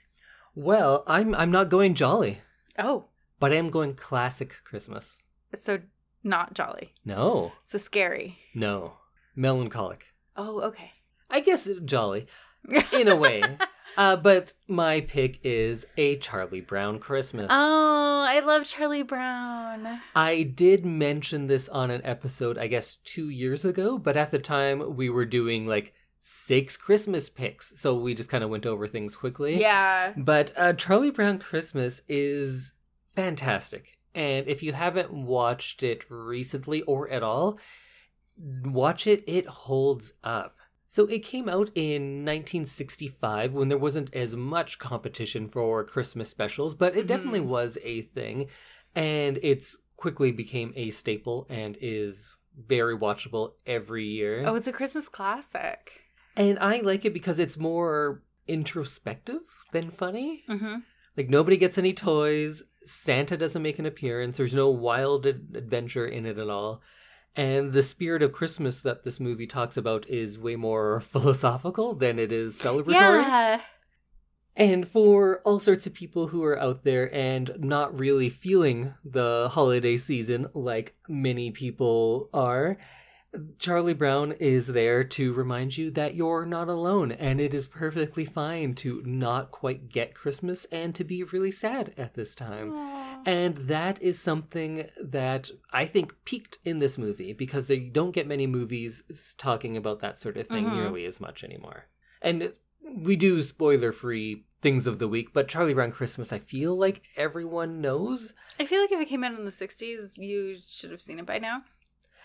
Well, 0.55 1.05
I'm 1.07 1.35
I'm 1.35 1.51
not 1.51 1.69
going 1.69 1.95
jolly, 1.95 2.39
Oh, 2.79 3.07
but 3.41 3.53
I 3.53 3.57
am 3.57 3.71
going 3.71 3.95
classic 3.95 4.57
Christmas. 4.65 5.19
so 5.55 5.81
not 6.25 6.55
jolly. 6.55 6.95
No, 7.05 7.53
So 7.63 7.79
scary. 7.79 8.39
no, 8.55 8.95
melancholic. 9.37 10.07
Oh, 10.37 10.61
okay. 10.63 10.93
I 11.31 11.41
guess 11.41 11.69
jolly 11.85 12.27
in 12.93 13.07
a 13.09 13.17
way. 13.17 13.43
uh, 13.97 14.17
but 14.17 14.53
my 14.67 15.01
pick 15.01 15.39
is 15.45 15.87
a 15.97 16.17
Charlie 16.17 16.61
Brown 16.61 16.99
Christmas. 16.99 17.47
Oh, 17.51 18.25
I 18.29 18.41
love 18.41 18.65
Charlie 18.67 19.03
Brown. 19.05 20.01
I 20.17 20.43
did 20.43 20.85
mention 20.85 21.47
this 21.47 21.69
on 21.69 21.91
an 21.91 22.01
episode, 22.05 22.59
I 22.59 22.67
guess, 22.67 22.97
two 22.97 23.29
years 23.29 23.65
ago, 23.65 23.97
but 23.99 24.17
at 24.17 24.31
the 24.31 24.39
time 24.39 24.97
we 24.97 25.09
were 25.09 25.25
doing 25.27 25.67
like 25.67 25.95
six 26.31 26.77
Christmas 26.77 27.31
picks, 27.31 27.81
so 27.81 27.95
we 27.99 28.13
just 28.15 28.29
kind 28.29 28.45
of 28.45 28.51
went 28.51 28.67
over 28.67 28.87
things 28.87 29.17
quickly. 29.17 29.59
Yeah. 29.59 30.13
But 30.15 30.53
uh, 30.59 30.75
Charlie 30.75 31.11
Brown 31.11 31.39
Christmas 31.39 32.03
is 32.07 32.75
fantastic. 33.17 33.99
And 34.15 34.47
if 34.47 34.63
you 34.63 34.75
haven't 34.75 35.11
watched 35.11 35.83
it 35.83 36.05
recently 36.11 36.83
or 36.83 37.09
at 37.09 37.23
all, 37.23 37.59
watch 38.37 39.07
it. 39.07 39.25
It 39.27 39.47
holds 39.47 40.13
up. 40.23 40.57
So 40.87 41.07
it 41.07 41.21
came 41.21 41.49
out 41.49 41.71
in 41.75 42.25
1965 42.27 43.55
when 43.55 43.69
there 43.69 43.79
wasn't 43.79 44.15
as 44.15 44.37
much 44.37 44.79
competition 44.79 45.49
for 45.49 45.83
Christmas 45.83 46.29
specials, 46.29 46.75
but 46.75 46.95
it 46.95 47.07
definitely 47.07 47.41
Mhm. 47.41 47.47
was 47.47 47.79
a 47.83 48.03
thing. 48.03 48.49
And 48.95 49.39
it's 49.43 49.77
quickly 49.97 50.31
became 50.31 50.75
a 50.77 50.91
staple 50.91 51.47
and 51.49 51.79
is 51.81 52.37
very 52.55 52.97
watchable 52.97 53.55
every 53.67 54.05
year. 54.07 54.43
Oh, 54.47 54.55
it's 54.57 54.67
a 54.67 54.73
Christmas 54.73 55.09
classic. 55.09 56.03
And 56.39 56.59
I 56.61 56.81
like 56.81 57.05
it 57.05 57.13
because 57.13 57.41
it's 57.41 57.59
more 57.59 58.23
introspective 58.47 59.43
than 59.73 59.91
funny. 59.91 60.45
Mm-hmm. 60.49 60.77
Like 61.17 61.29
nobody 61.29 61.57
gets 61.57 61.77
any 61.77 61.93
toys. 61.93 62.63
Santa 62.85 63.37
doesn't 63.37 63.61
make 63.61 63.81
an 63.81 63.87
appearance. 63.87 64.37
There's 64.37 64.55
no 64.55 64.71
wild 64.71 65.27
ad- 65.27 65.49
adventure 65.55 66.07
in 66.07 66.25
it 66.25 66.39
at 66.39 66.49
all. 66.49 66.81
And 67.35 67.73
the 67.73 67.83
spirit 67.83 68.23
of 68.23 68.33
Christmas 68.33 68.81
that 68.83 69.05
this 69.05 69.19
movie 69.19 69.49
talks 69.49 69.77
about 69.77 70.09
is 70.09 70.39
way 70.39 70.55
more 70.55 71.01
philosophical 71.01 71.95
than 71.95 72.21
it 72.21 72.31
is 72.31 72.59
celebratory. 72.59 72.95
Yeah. 72.95 73.61
And 74.55 74.89
for 74.89 75.41
all 75.45 75.59
sorts 75.59 75.87
of 75.87 75.95
people 75.95 76.29
who 76.29 76.45
are 76.45 76.59
out 76.59 76.85
there 76.85 77.13
and 77.15 77.51
not 77.59 77.97
really 77.97 78.29
feeling 78.31 78.95
the 79.05 79.49
holiday 79.53 79.97
season 79.97 80.47
like 80.55 80.97
many 81.09 81.51
people 81.51 82.31
are, 82.33 82.79
Charlie 83.59 83.95
Brown 83.95 84.33
is 84.33 84.69
there 84.69 85.05
to 85.05 85.33
remind 85.33 85.77
you 85.77 85.91
that 85.93 86.15
you're 86.15 86.47
not 86.47 86.69
alone 86.69 87.13
and 87.13 87.41
it 87.41 87.53
is 87.55 87.67
perfectly 87.67 88.25
fine 88.25 88.75
to 88.77 89.03
not 89.05 89.51
quite 89.51 89.89
get 89.89 90.15
Christmas 90.15 90.67
and 90.73 90.95
to 90.95 91.05
be 91.05 91.23
really 91.23 91.51
sad 91.51 91.95
at 91.97 92.15
this 92.15 92.35
time. 92.35 92.73
Aw. 92.73 93.23
And 93.27 93.57
that 93.69 94.01
is 94.03 94.19
something 94.21 94.89
that 95.03 95.51
I 95.73 95.87
think 95.87 96.15
peaked 96.25 96.59
in 96.65 96.79
this 96.79 96.97
movie 96.99 97.33
because 97.33 97.67
they 97.67 97.79
don't 97.79 98.13
get 98.13 98.27
many 98.27 98.47
movies 98.47 99.03
talking 99.39 99.77
about 99.77 100.01
that 100.01 100.19
sort 100.19 100.37
of 100.37 100.47
thing 100.47 100.65
Mhm. 100.67 100.75
nearly 100.77 101.05
as 101.05 101.21
much 101.21 101.43
anymore. 101.45 101.87
And 102.23 102.53
we 102.83 103.17
do 103.17 103.43
spoiler 103.43 103.93
free 103.93 104.45
things 104.61 104.87
of 104.87 104.99
the 104.99 105.07
week, 105.09 105.33
but 105.33 105.47
Charlie 105.47 105.75
Brown 105.75 105.93
Christmas, 105.93 106.33
I 106.33 106.39
feel 106.39 106.77
like 106.77 107.03
everyone 107.17 107.81
knows. 107.81 108.35
I 108.59 108.67
feel 108.67 108.81
like 108.81 108.91
if 108.91 109.01
it 109.01 109.09
came 109.09 109.23
out 109.23 109.39
in 109.39 109.45
the 109.45 109.51
60s, 109.53 110.19
you 110.19 110.57
should 110.69 110.91
have 110.91 111.01
seen 111.03 111.19
it 111.19 111.27
by 111.27 111.39
now. 111.39 111.63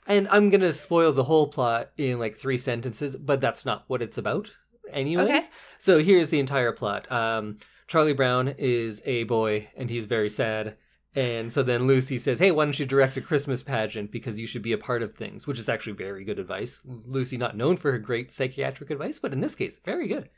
And 0.05 0.27
I'm 0.29 0.49
going 0.49 0.61
to 0.61 0.73
spoil 0.73 1.11
the 1.11 1.23
whole 1.23 1.47
plot 1.47 1.91
in 1.97 2.19
like 2.19 2.35
three 2.35 2.57
sentences, 2.57 3.15
but 3.15 3.39
that's 3.39 3.65
not 3.65 3.85
what 3.87 4.01
it's 4.01 4.17
about, 4.17 4.51
anyways. 4.91 5.27
Okay. 5.27 5.41
So 5.79 5.99
here's 5.99 6.29
the 6.29 6.39
entire 6.39 6.71
plot. 6.71 7.09
Um, 7.11 7.57
Charlie 7.87 8.13
Brown 8.13 8.49
is 8.57 9.01
a 9.05 9.23
boy 9.23 9.69
and 9.75 9.89
he's 9.89 10.05
very 10.05 10.29
sad. 10.29 10.77
And 11.15 11.53
so 11.53 11.61
then 11.61 11.85
Lucy 11.85 12.17
says, 12.17 12.39
Hey, 12.39 12.51
why 12.51 12.65
don't 12.65 12.79
you 12.79 12.85
direct 12.85 13.17
a 13.17 13.21
Christmas 13.21 13.61
pageant 13.61 14.11
because 14.11 14.39
you 14.39 14.47
should 14.47 14.63
be 14.63 14.73
a 14.73 14.77
part 14.77 15.03
of 15.03 15.13
things, 15.13 15.45
which 15.45 15.59
is 15.59 15.69
actually 15.69 15.93
very 15.93 16.23
good 16.23 16.39
advice. 16.39 16.81
Lucy, 16.83 17.37
not 17.37 17.55
known 17.55 17.77
for 17.77 17.91
her 17.91 17.99
great 17.99 18.31
psychiatric 18.31 18.89
advice, 18.89 19.19
but 19.19 19.31
in 19.31 19.39
this 19.39 19.55
case, 19.55 19.79
very 19.85 20.07
good. 20.07 20.29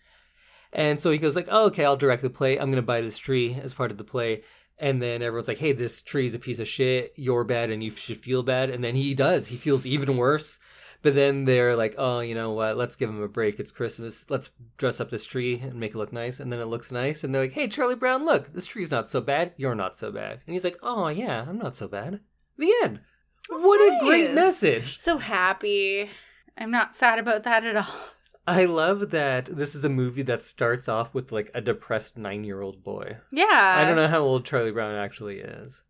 And 0.73 0.99
so 0.99 1.11
he 1.11 1.17
goes 1.17 1.35
like, 1.35 1.47
oh, 1.49 1.67
okay, 1.67 1.85
I'll 1.85 1.95
direct 1.95 2.21
the 2.21 2.29
play. 2.29 2.57
I'm 2.57 2.69
going 2.69 2.75
to 2.75 2.81
buy 2.81 2.99
this 2.99 3.17
tree 3.17 3.57
as 3.61 3.73
part 3.73 3.91
of 3.91 3.97
the 3.97 4.03
play. 4.03 4.43
And 4.77 5.01
then 5.01 5.21
everyone's 5.21 5.47
like, 5.47 5.59
hey, 5.59 5.71
this 5.71 6.01
tree's 6.01 6.33
a 6.33 6.39
piece 6.39 6.59
of 6.59 6.67
shit. 6.67 7.13
You're 7.15 7.43
bad 7.43 7.69
and 7.69 7.81
you 7.81 7.91
should 7.91 8.21
feel 8.21 8.43
bad. 8.43 8.69
And 8.69 8.83
then 8.83 8.95
he 8.95 9.13
does. 9.13 9.47
He 9.47 9.55
feels 9.55 9.85
even 9.85 10.17
worse. 10.17 10.59
But 11.01 11.15
then 11.15 11.45
they're 11.45 11.75
like, 11.75 11.95
oh, 11.97 12.19
you 12.19 12.33
know 12.33 12.51
what? 12.51 12.77
Let's 12.77 12.95
give 12.95 13.09
him 13.09 13.21
a 13.21 13.27
break. 13.27 13.59
It's 13.59 13.71
Christmas. 13.71 14.25
Let's 14.27 14.49
dress 14.77 14.99
up 14.99 15.11
this 15.11 15.25
tree 15.25 15.59
and 15.59 15.79
make 15.79 15.91
it 15.91 15.97
look 15.97 16.11
nice. 16.11 16.39
And 16.39 16.51
then 16.51 16.59
it 16.59 16.65
looks 16.65 16.91
nice. 16.91 17.23
And 17.23 17.33
they're 17.33 17.43
like, 17.43 17.53
hey, 17.53 17.67
Charlie 17.67 17.95
Brown, 17.95 18.25
look, 18.25 18.53
this 18.53 18.65
tree's 18.65 18.91
not 18.91 19.07
so 19.07 19.21
bad. 19.21 19.53
You're 19.55 19.75
not 19.75 19.95
so 19.95 20.11
bad. 20.11 20.41
And 20.45 20.53
he's 20.53 20.63
like, 20.63 20.77
oh, 20.81 21.07
yeah, 21.07 21.45
I'm 21.47 21.59
not 21.59 21.77
so 21.77 21.87
bad. 21.87 22.21
The 22.57 22.73
end. 22.83 23.01
That's 23.49 23.63
what 23.63 23.77
a 23.77 24.03
great 24.03 24.33
message. 24.33 24.99
So 24.99 25.19
happy. 25.19 26.09
I'm 26.57 26.71
not 26.71 26.95
sad 26.95 27.19
about 27.19 27.43
that 27.43 27.63
at 27.63 27.77
all. 27.77 28.14
I 28.47 28.65
love 28.65 29.09
that 29.11 29.45
this 29.45 29.73
is 29.75 29.83
a 29.83 29.89
movie 29.89 30.21
that 30.23 30.43
starts 30.43 30.87
off 30.87 31.13
with 31.13 31.31
like 31.31 31.49
a 31.55 31.61
depressed 31.61 32.17
nine 32.17 32.43
year 32.43 32.61
old 32.61 32.83
boy. 32.83 33.17
Yeah. 33.31 33.75
I 33.79 33.85
don't 33.85 33.95
know 33.95 34.07
how 34.07 34.19
old 34.21 34.45
Charlie 34.45 34.71
Brown 34.71 34.95
actually 34.95 35.39
is. 35.39 35.81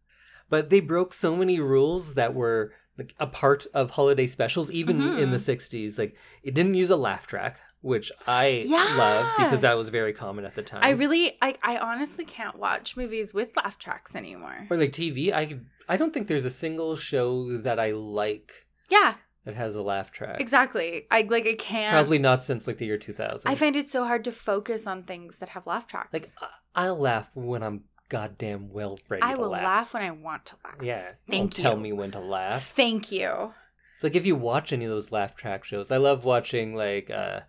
But 0.50 0.70
they 0.70 0.80
broke 0.80 1.12
so 1.14 1.36
many 1.36 1.60
rules 1.60 2.14
that 2.14 2.34
were 2.34 2.74
like 2.98 3.14
a 3.20 3.28
part 3.28 3.66
of 3.74 3.92
holiday 3.92 4.26
specials, 4.28 4.72
even 4.72 5.00
Mhm. 5.00 5.20
in 5.20 5.32
the 5.32 5.40
60s. 5.40 5.98
Like, 5.98 6.16
it 6.44 6.54
didn't 6.54 6.76
use 6.76 6.90
a 6.90 6.96
laugh 6.96 7.28
track, 7.28 7.60
which 7.82 8.10
I 8.26 8.64
Yeah. 8.66 8.96
love 8.98 9.34
because 9.38 9.62
that 9.62 9.76
was 9.76 9.90
very 9.90 10.14
common 10.14 10.46
at 10.46 10.56
the 10.56 10.62
time. 10.64 10.82
I 10.84 10.92
really, 10.92 11.38
I, 11.42 11.56
I 11.62 11.78
honestly 11.78 12.24
can't 12.24 12.56
watch 12.58 12.96
movies 12.96 13.34
with 13.34 13.58
laugh 13.58 13.78
tracks 13.78 14.16
anymore. 14.16 14.68
or 14.70 14.78
like 14.78 14.94
TV, 14.94 15.34
I, 15.34 15.60
I 15.90 15.98
don't 15.98 16.14
think 16.14 16.28
there's 16.30 16.46
a 16.46 16.50
single 16.52 16.96
show 16.96 17.58
that 17.58 17.80
I 17.82 17.92
like 17.92 18.66
Yeah, 18.88 19.16
that 19.46 19.56
has 19.56 19.76
a 19.76 19.82
laugh 19.82 20.12
track. 20.12 20.42
exactly. 20.42 21.06
I 21.12 21.22
like, 21.22 21.46
I 21.48 21.54
can't. 21.54 21.94
Probably 21.94 22.20
not 22.20 22.44
since 22.44 22.68
like 22.68 22.78
the 22.78 22.86
year 22.86 22.98
2000. 22.98 23.50
I 23.50 23.56
find 23.56 23.76
it 23.76 23.90
so 23.90 24.04
hard 24.06 24.24
to 24.26 24.32
focus 24.32 24.86
on 24.88 25.04
things 25.04 25.38
that 25.38 25.50
have 25.50 25.66
laugh 25.68 25.88
tracks. 25.88 26.12
like, 26.14 26.28
I- 26.42 26.48
I'll 26.88 26.98
laugh 27.00 27.30
when 27.36 27.64
I'm 27.64 27.86
goddamn 28.10 28.70
well 28.72 29.00
ready 29.10 29.24
I 29.24 29.36
will 29.36 29.50
laugh. 29.50 29.64
laugh. 29.64 29.94
when 29.94 30.04
I 30.04 30.12
want 30.12 30.46
to 30.48 30.56
laugh. 30.64 30.76
Yeah. 30.82 31.12
Thank 31.28 31.54
don't 31.56 31.64
tell 31.64 31.78
me 31.78 31.94
when 31.94 32.12
to 32.12 32.20
laugh. 32.20 32.68
Thank 32.76 33.12
you. 33.12 33.54
It's 33.96 34.04
like 34.04 34.16
if 34.16 34.26
you 34.26 34.36
watch 34.36 34.74
any 34.74 34.84
of 34.86 34.92
those 34.92 35.12
laugh 35.12 35.36
track 35.36 35.64
shows, 35.64 35.90
I 35.90 35.98
love 35.98 36.26
watching 36.26 36.76
like 36.76 37.10
uh 37.10 37.42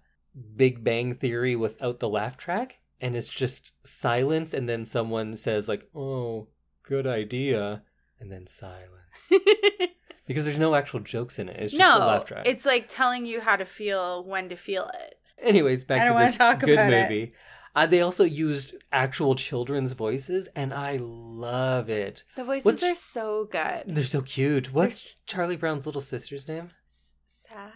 Big 0.55 0.85
Bang 0.85 1.15
Theory 1.15 1.57
without 1.57 1.99
the 1.99 2.09
laugh 2.09 2.37
track, 2.37 2.79
and 3.01 3.17
it's 3.17 3.29
just 3.29 3.73
silence, 3.87 4.55
and 4.55 4.69
then 4.69 4.85
someone 4.85 5.35
says 5.35 5.67
like, 5.67 5.89
"Oh, 5.95 6.49
good 6.85 7.07
idea," 7.07 7.83
and 8.21 8.31
then 8.31 8.47
silence. 8.47 8.93
because 10.27 10.45
there's 10.45 10.59
no 10.59 10.75
actual 10.75 11.01
jokes 11.01 11.39
in 11.39 11.49
it. 11.49 11.57
It's 11.61 11.73
just 11.73 11.83
a 11.83 11.99
no, 11.99 12.07
laugh 12.07 12.25
track. 12.25 12.47
it's 12.47 12.65
like 12.67 12.87
telling 12.89 13.27
you 13.27 13.41
how 13.41 13.57
to 13.57 13.65
feel 13.65 14.25
when 14.25 14.49
to 14.49 14.57
feel 14.57 14.91
it. 14.95 15.15
Anyways, 15.43 15.85
back 15.85 16.01
I 16.01 16.05
don't 16.05 16.13
to 16.13 16.15
wanna 16.15 16.27
this 16.27 16.37
talk 16.37 16.61
good 16.61 16.71
about 16.71 16.93
it. 16.93 17.03
movie. 17.11 17.33
Uh, 17.75 17.85
they 17.87 18.01
also 18.01 18.25
used 18.25 18.75
actual 18.91 19.35
children's 19.35 19.93
voices, 19.93 20.49
and 20.57 20.73
I 20.73 20.97
love 20.99 21.91
it. 21.91 22.23
The 22.35 22.43
voices 22.45 22.65
What's- 22.65 22.83
are 22.83 22.95
so 22.95 23.45
good. 23.51 23.83
They're 23.87 24.03
so 24.05 24.23
cute. 24.23 24.73
What's 24.73 25.15
Charlie 25.27 25.57
Brown's 25.57 25.85
little 25.85 26.01
sister's 26.01 26.49
name? 26.49 26.71
S- 26.89 27.15
Sally. 27.27 27.71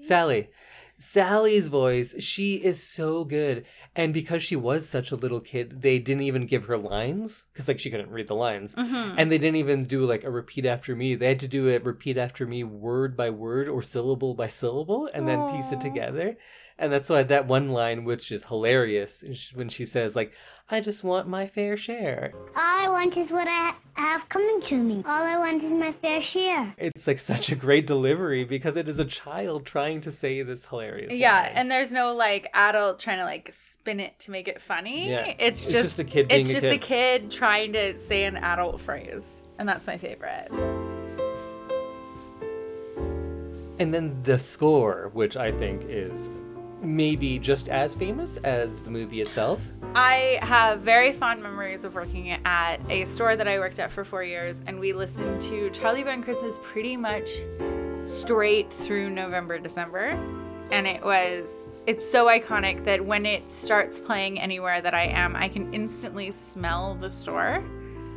Sally. 0.00 0.48
Sally's 0.98 1.68
voice, 1.68 2.14
she 2.22 2.56
is 2.56 2.82
so 2.82 3.24
good. 3.24 3.64
And 3.96 4.14
because 4.14 4.42
she 4.42 4.56
was 4.56 4.88
such 4.88 5.10
a 5.10 5.16
little 5.16 5.40
kid, 5.40 5.82
they 5.82 5.98
didn't 5.98 6.22
even 6.22 6.46
give 6.46 6.66
her 6.66 6.78
lines 6.78 7.44
because, 7.52 7.68
like, 7.68 7.78
she 7.78 7.90
couldn't 7.90 8.10
read 8.10 8.28
the 8.28 8.34
lines. 8.34 8.74
Mhm. 8.74 9.14
And 9.16 9.30
they 9.30 9.38
didn't 9.38 9.56
even 9.56 9.84
do 9.84 10.04
like 10.04 10.24
a 10.24 10.30
repeat 10.30 10.66
after 10.66 10.94
me. 10.94 11.14
They 11.14 11.28
had 11.28 11.40
to 11.40 11.48
do 11.48 11.66
it 11.68 11.84
repeat 11.84 12.16
after 12.16 12.46
me, 12.46 12.64
word 12.64 13.16
by 13.16 13.30
word 13.30 13.68
or 13.68 13.82
syllable 13.82 14.34
by 14.34 14.46
syllable, 14.46 15.08
and 15.12 15.28
then 15.28 15.50
piece 15.50 15.72
it 15.72 15.80
together. 15.80 16.36
And 16.76 16.92
that's 16.92 17.08
why 17.08 17.22
that 17.22 17.46
one 17.46 17.68
line, 17.68 18.04
which 18.04 18.32
is 18.32 18.46
hilarious, 18.46 19.22
when 19.54 19.68
she 19.68 19.86
says, 19.86 20.16
like, 20.16 20.32
I 20.68 20.80
just 20.80 21.04
want 21.04 21.28
my 21.28 21.46
fair 21.46 21.76
share. 21.76 22.32
All 22.34 22.50
I 22.56 22.88
want 22.88 23.16
is 23.16 23.30
what 23.30 23.46
I 23.46 23.74
have 23.94 24.28
coming 24.28 24.60
to 24.62 24.74
me. 24.76 24.96
All 25.06 25.22
I 25.22 25.36
want 25.38 25.62
is 25.62 25.70
my 25.70 25.92
fair 25.92 26.20
share. 26.20 26.74
It's 26.76 27.06
like 27.06 27.20
such 27.20 27.52
a 27.52 27.54
great 27.54 27.86
delivery 27.86 28.42
because 28.44 28.76
it 28.76 28.88
is 28.88 28.98
a 28.98 29.04
child 29.04 29.66
trying 29.66 30.00
to 30.00 30.10
say 30.10 30.42
this 30.42 30.66
hilarious. 30.66 31.12
Yeah, 31.14 31.42
line. 31.42 31.52
and 31.54 31.70
there's 31.70 31.92
no 31.92 32.12
like 32.12 32.48
adult 32.54 32.98
trying 32.98 33.18
to 33.18 33.24
like 33.24 33.50
spin 33.52 34.00
it 34.00 34.18
to 34.20 34.32
make 34.32 34.48
it 34.48 34.60
funny. 34.60 35.10
Yeah. 35.10 35.26
It's 35.38 35.62
It's 35.64 35.72
just, 35.72 35.84
just 35.84 35.98
a 36.00 36.04
kid 36.04 36.26
being 36.26 36.40
It's 36.40 36.50
a 36.50 36.54
just 36.54 36.66
a 36.66 36.70
kid. 36.78 37.22
kid 37.22 37.30
trying 37.30 37.72
to 37.74 37.96
say 37.98 38.24
an 38.24 38.36
adult 38.36 38.80
phrase, 38.80 39.44
and 39.60 39.68
that's 39.68 39.86
my 39.86 39.96
favorite. 39.96 40.48
And 43.78 43.92
then 43.92 44.22
the 44.22 44.38
score, 44.38 45.10
which 45.12 45.36
I 45.36 45.52
think 45.52 45.82
is 45.88 46.30
maybe 46.84 47.38
just 47.38 47.68
as 47.68 47.94
famous 47.94 48.36
as 48.38 48.80
the 48.80 48.90
movie 48.90 49.20
itself. 49.20 49.66
I 49.94 50.38
have 50.42 50.80
very 50.80 51.12
fond 51.12 51.42
memories 51.42 51.84
of 51.84 51.94
working 51.94 52.30
at 52.44 52.80
a 52.88 53.04
store 53.04 53.36
that 53.36 53.46
I 53.46 53.58
worked 53.58 53.78
at 53.78 53.90
for 53.90 54.04
four 54.04 54.24
years, 54.24 54.60
and 54.66 54.80
we 54.80 54.92
listened 54.92 55.40
to 55.42 55.70
Charlie 55.70 56.02
Brown 56.02 56.22
Christmas 56.22 56.58
pretty 56.62 56.96
much 56.96 57.28
straight 58.04 58.72
through 58.72 59.10
November, 59.10 59.58
December. 59.58 60.18
And 60.70 60.86
it 60.86 61.04
was, 61.04 61.68
it's 61.86 62.10
so 62.10 62.26
iconic 62.26 62.84
that 62.84 63.04
when 63.04 63.26
it 63.26 63.48
starts 63.48 64.00
playing 64.00 64.40
anywhere 64.40 64.80
that 64.80 64.94
I 64.94 65.04
am, 65.04 65.36
I 65.36 65.48
can 65.48 65.72
instantly 65.72 66.30
smell 66.30 66.94
the 66.96 67.10
store. 67.10 67.62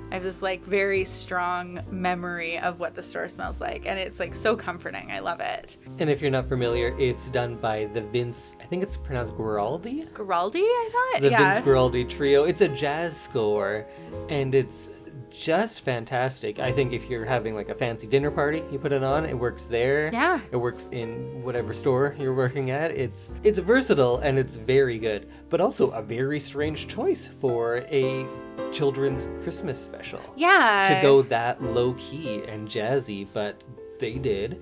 I 0.09 0.13
have 0.13 0.23
this 0.23 0.41
like 0.41 0.63
very 0.63 1.03
strong 1.03 1.81
memory 1.91 2.57
of 2.59 2.79
what 2.79 2.95
the 2.95 3.03
store 3.03 3.27
smells 3.27 3.59
like, 3.59 3.85
and 3.85 3.99
it's 3.99 4.19
like 4.19 4.33
so 4.33 4.55
comforting. 4.55 5.11
I 5.11 5.19
love 5.19 5.41
it. 5.41 5.77
And 5.99 6.09
if 6.09 6.21
you're 6.21 6.31
not 6.31 6.47
familiar, 6.47 6.95
it's 6.97 7.29
done 7.29 7.55
by 7.55 7.85
the 7.93 8.01
Vince, 8.01 8.55
I 8.61 8.65
think 8.65 8.83
it's 8.83 8.95
pronounced 8.95 9.33
Guaraldi? 9.33 10.07
Giraldi, 10.13 10.61
I 10.61 10.89
thought? 10.91 11.21
The 11.21 11.31
yeah. 11.31 11.53
Vince 11.53 11.65
Guaraldi 11.65 12.07
Trio. 12.07 12.45
It's 12.45 12.61
a 12.61 12.69
jazz 12.69 13.19
score, 13.19 13.85
and 14.29 14.55
it's 14.55 14.89
just 15.37 15.81
fantastic. 15.81 16.59
I 16.59 16.71
think 16.71 16.93
if 16.93 17.09
you're 17.09 17.25
having 17.25 17.55
like 17.55 17.69
a 17.69 17.75
fancy 17.75 18.07
dinner 18.07 18.31
party, 18.31 18.63
you 18.71 18.79
put 18.79 18.91
it 18.91 19.03
on. 19.03 19.25
It 19.25 19.37
works 19.37 19.63
there. 19.63 20.09
Yeah. 20.11 20.39
It 20.51 20.57
works 20.57 20.87
in 20.91 21.43
whatever 21.43 21.73
store 21.73 22.15
you're 22.19 22.33
working 22.33 22.71
at. 22.71 22.91
It's 22.91 23.29
it's 23.43 23.59
versatile 23.59 24.17
and 24.19 24.37
it's 24.39 24.55
very 24.55 24.97
good, 24.99 25.29
but 25.49 25.61
also 25.61 25.91
a 25.91 26.01
very 26.01 26.39
strange 26.39 26.87
choice 26.87 27.27
for 27.39 27.85
a 27.89 28.25
children's 28.71 29.29
Christmas 29.43 29.83
special. 29.83 30.19
yeah. 30.35 30.85
to 30.95 31.01
go 31.01 31.21
that 31.23 31.61
low 31.63 31.93
key 31.93 32.43
and 32.47 32.67
jazzy, 32.67 33.27
but 33.33 33.63
they 33.99 34.15
did. 34.17 34.61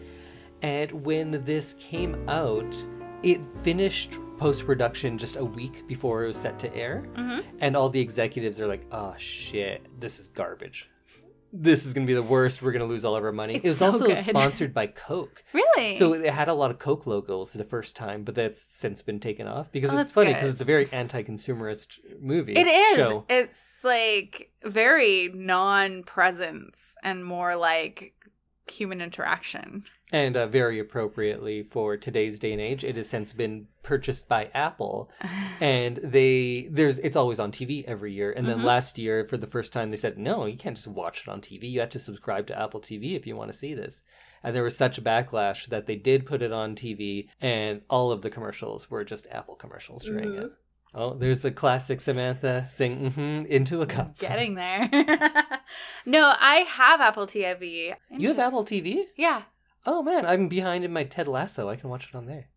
And 0.61 0.91
when 1.05 1.43
this 1.45 1.73
came 1.79 2.27
out, 2.29 2.75
it 3.23 3.41
finished 3.63 4.17
post 4.37 4.65
production 4.65 5.17
just 5.17 5.37
a 5.37 5.45
week 5.45 5.87
before 5.87 6.23
it 6.23 6.27
was 6.27 6.37
set 6.37 6.59
to 6.59 6.75
air. 6.75 7.05
Mm-hmm. 7.15 7.57
And 7.59 7.75
all 7.75 7.89
the 7.89 7.99
executives 7.99 8.59
are 8.59 8.67
like, 8.67 8.85
oh 8.91 9.13
shit, 9.17 9.85
this 9.99 10.19
is 10.19 10.27
garbage. 10.29 10.89
This 11.57 11.85
is 11.85 11.93
going 11.93 12.05
to 12.05 12.09
be 12.09 12.13
the 12.13 12.21
worst. 12.23 12.61
We're 12.61 12.73
going 12.73 12.81
to 12.81 12.87
lose 12.87 13.05
all 13.05 13.15
of 13.15 13.23
our 13.23 13.31
money. 13.31 13.55
It's 13.55 13.63
it 13.63 13.67
was 13.69 13.77
so 13.77 13.85
also 13.93 14.07
good. 14.07 14.17
sponsored 14.25 14.73
by 14.73 14.87
Coke. 14.87 15.41
Really? 15.53 15.95
So 15.95 16.13
it 16.13 16.25
had 16.33 16.49
a 16.49 16.53
lot 16.53 16.69
of 16.69 16.79
Coke 16.79 17.07
logos 17.07 17.51
the 17.53 17.63
first 17.63 17.95
time, 17.95 18.23
but 18.23 18.35
that's 18.35 18.65
since 18.67 19.01
been 19.01 19.21
taken 19.21 19.47
off 19.47 19.71
because 19.71 19.93
Oh, 19.93 19.99
it's 19.99 20.11
funny 20.11 20.33
because 20.33 20.49
it's 20.49 20.61
a 20.61 20.65
very 20.65 20.91
anti-consumerist 20.91 21.99
movie. 22.19 22.53
It 22.53 22.67
is. 22.67 22.97
Show. 22.97 23.23
It's 23.29 23.79
like 23.85 24.51
very 24.65 25.29
non 25.33 26.03
presence 26.03 26.95
and 27.03 27.23
more 27.23 27.55
like 27.55 28.13
human 28.67 29.01
interaction. 29.01 29.83
And 30.11 30.37
uh, 30.37 30.47
very 30.47 30.79
appropriately 30.79 31.63
for 31.63 31.97
today's 31.97 32.37
day 32.37 32.51
and 32.51 32.61
age, 32.61 32.83
it 32.83 32.95
has 32.95 33.09
since 33.09 33.33
been 33.33 33.67
purchased 33.81 34.27
by 34.29 34.49
Apple, 34.53 35.09
and 35.59 35.97
they 35.97 36.67
there's 36.69 36.99
it's 36.99 37.17
always 37.17 37.39
on 37.39 37.51
TV 37.51 37.83
every 37.85 38.13
year. 38.13 38.31
And 38.31 38.47
then 38.47 38.63
last 38.63 38.99
year, 38.99 39.25
for 39.25 39.37
the 39.37 39.47
first 39.47 39.73
time, 39.73 39.89
they 39.89 39.97
said, 39.97 40.17
"No, 40.17 40.45
you 40.45 40.57
can't 40.57 40.75
just 40.75 40.87
watch 40.87 41.21
it 41.21 41.27
on 41.27 41.41
TV. 41.41 41.71
You 41.71 41.79
have 41.79 41.89
to 41.89 41.99
subscribe 41.99 42.45
to 42.47 42.59
Apple 42.59 42.81
TV 42.81 43.15
if 43.15 43.25
you 43.25 43.35
want 43.35 43.51
to 43.51 43.57
see 43.57 43.73
this." 43.73 44.03
And 44.43 44.55
there 44.55 44.63
was 44.63 44.77
such 44.77 44.99
a 44.99 45.01
backlash 45.01 45.65
that 45.67 45.87
they 45.87 45.95
did 45.95 46.27
put 46.27 46.43
it 46.43 46.51
on 46.51 46.75
TV, 46.75 47.29
and 47.41 47.81
all 47.89 48.11
of 48.11 48.21
the 48.21 48.29
commercials 48.29 48.91
were 48.91 49.03
just 49.03 49.27
Apple 49.31 49.55
commercials 49.55 50.05
during 50.05 50.35
it. 50.35 50.51
Oh, 50.97 51.13
there's 51.13 51.41
the 51.41 51.51
classic 51.51 51.99
Samantha 51.99 52.67
sing 52.71 53.11
mm-hmm, 53.11 53.45
into 53.47 53.81
a 53.81 53.85
cup. 53.85 54.17
Getting 54.17 54.55
there. 54.55 54.89
no, 56.05 56.33
I 56.39 56.65
have 56.67 57.01
Apple 57.01 57.27
TV. 57.27 57.93
You 58.09 58.29
have 58.29 58.39
Apple 58.39 58.63
TV? 58.63 59.03
Yeah. 59.17 59.41
Oh 59.85 60.01
man, 60.01 60.25
I'm 60.25 60.47
behind 60.47 60.83
in 60.83 60.91
my 60.91 61.03
Ted 61.03 61.27
Lasso. 61.27 61.69
I 61.69 61.75
can 61.75 61.89
watch 61.89 62.09
it 62.09 62.15
on 62.15 62.25
there. 62.25 62.47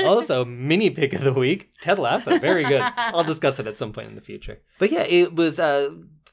also, 0.04 0.44
mini 0.44 0.90
pick 0.90 1.12
of 1.12 1.22
the 1.22 1.32
week, 1.32 1.70
Ted 1.80 1.98
Lasso. 1.98 2.38
Very 2.38 2.64
good. 2.64 2.82
I'll 2.96 3.24
discuss 3.24 3.58
it 3.58 3.66
at 3.66 3.78
some 3.78 3.92
point 3.92 4.08
in 4.08 4.16
the 4.16 4.20
future. 4.20 4.60
But 4.78 4.90
yeah, 4.90 5.02
it 5.02 5.34
was 5.34 5.60
uh, 5.60 5.90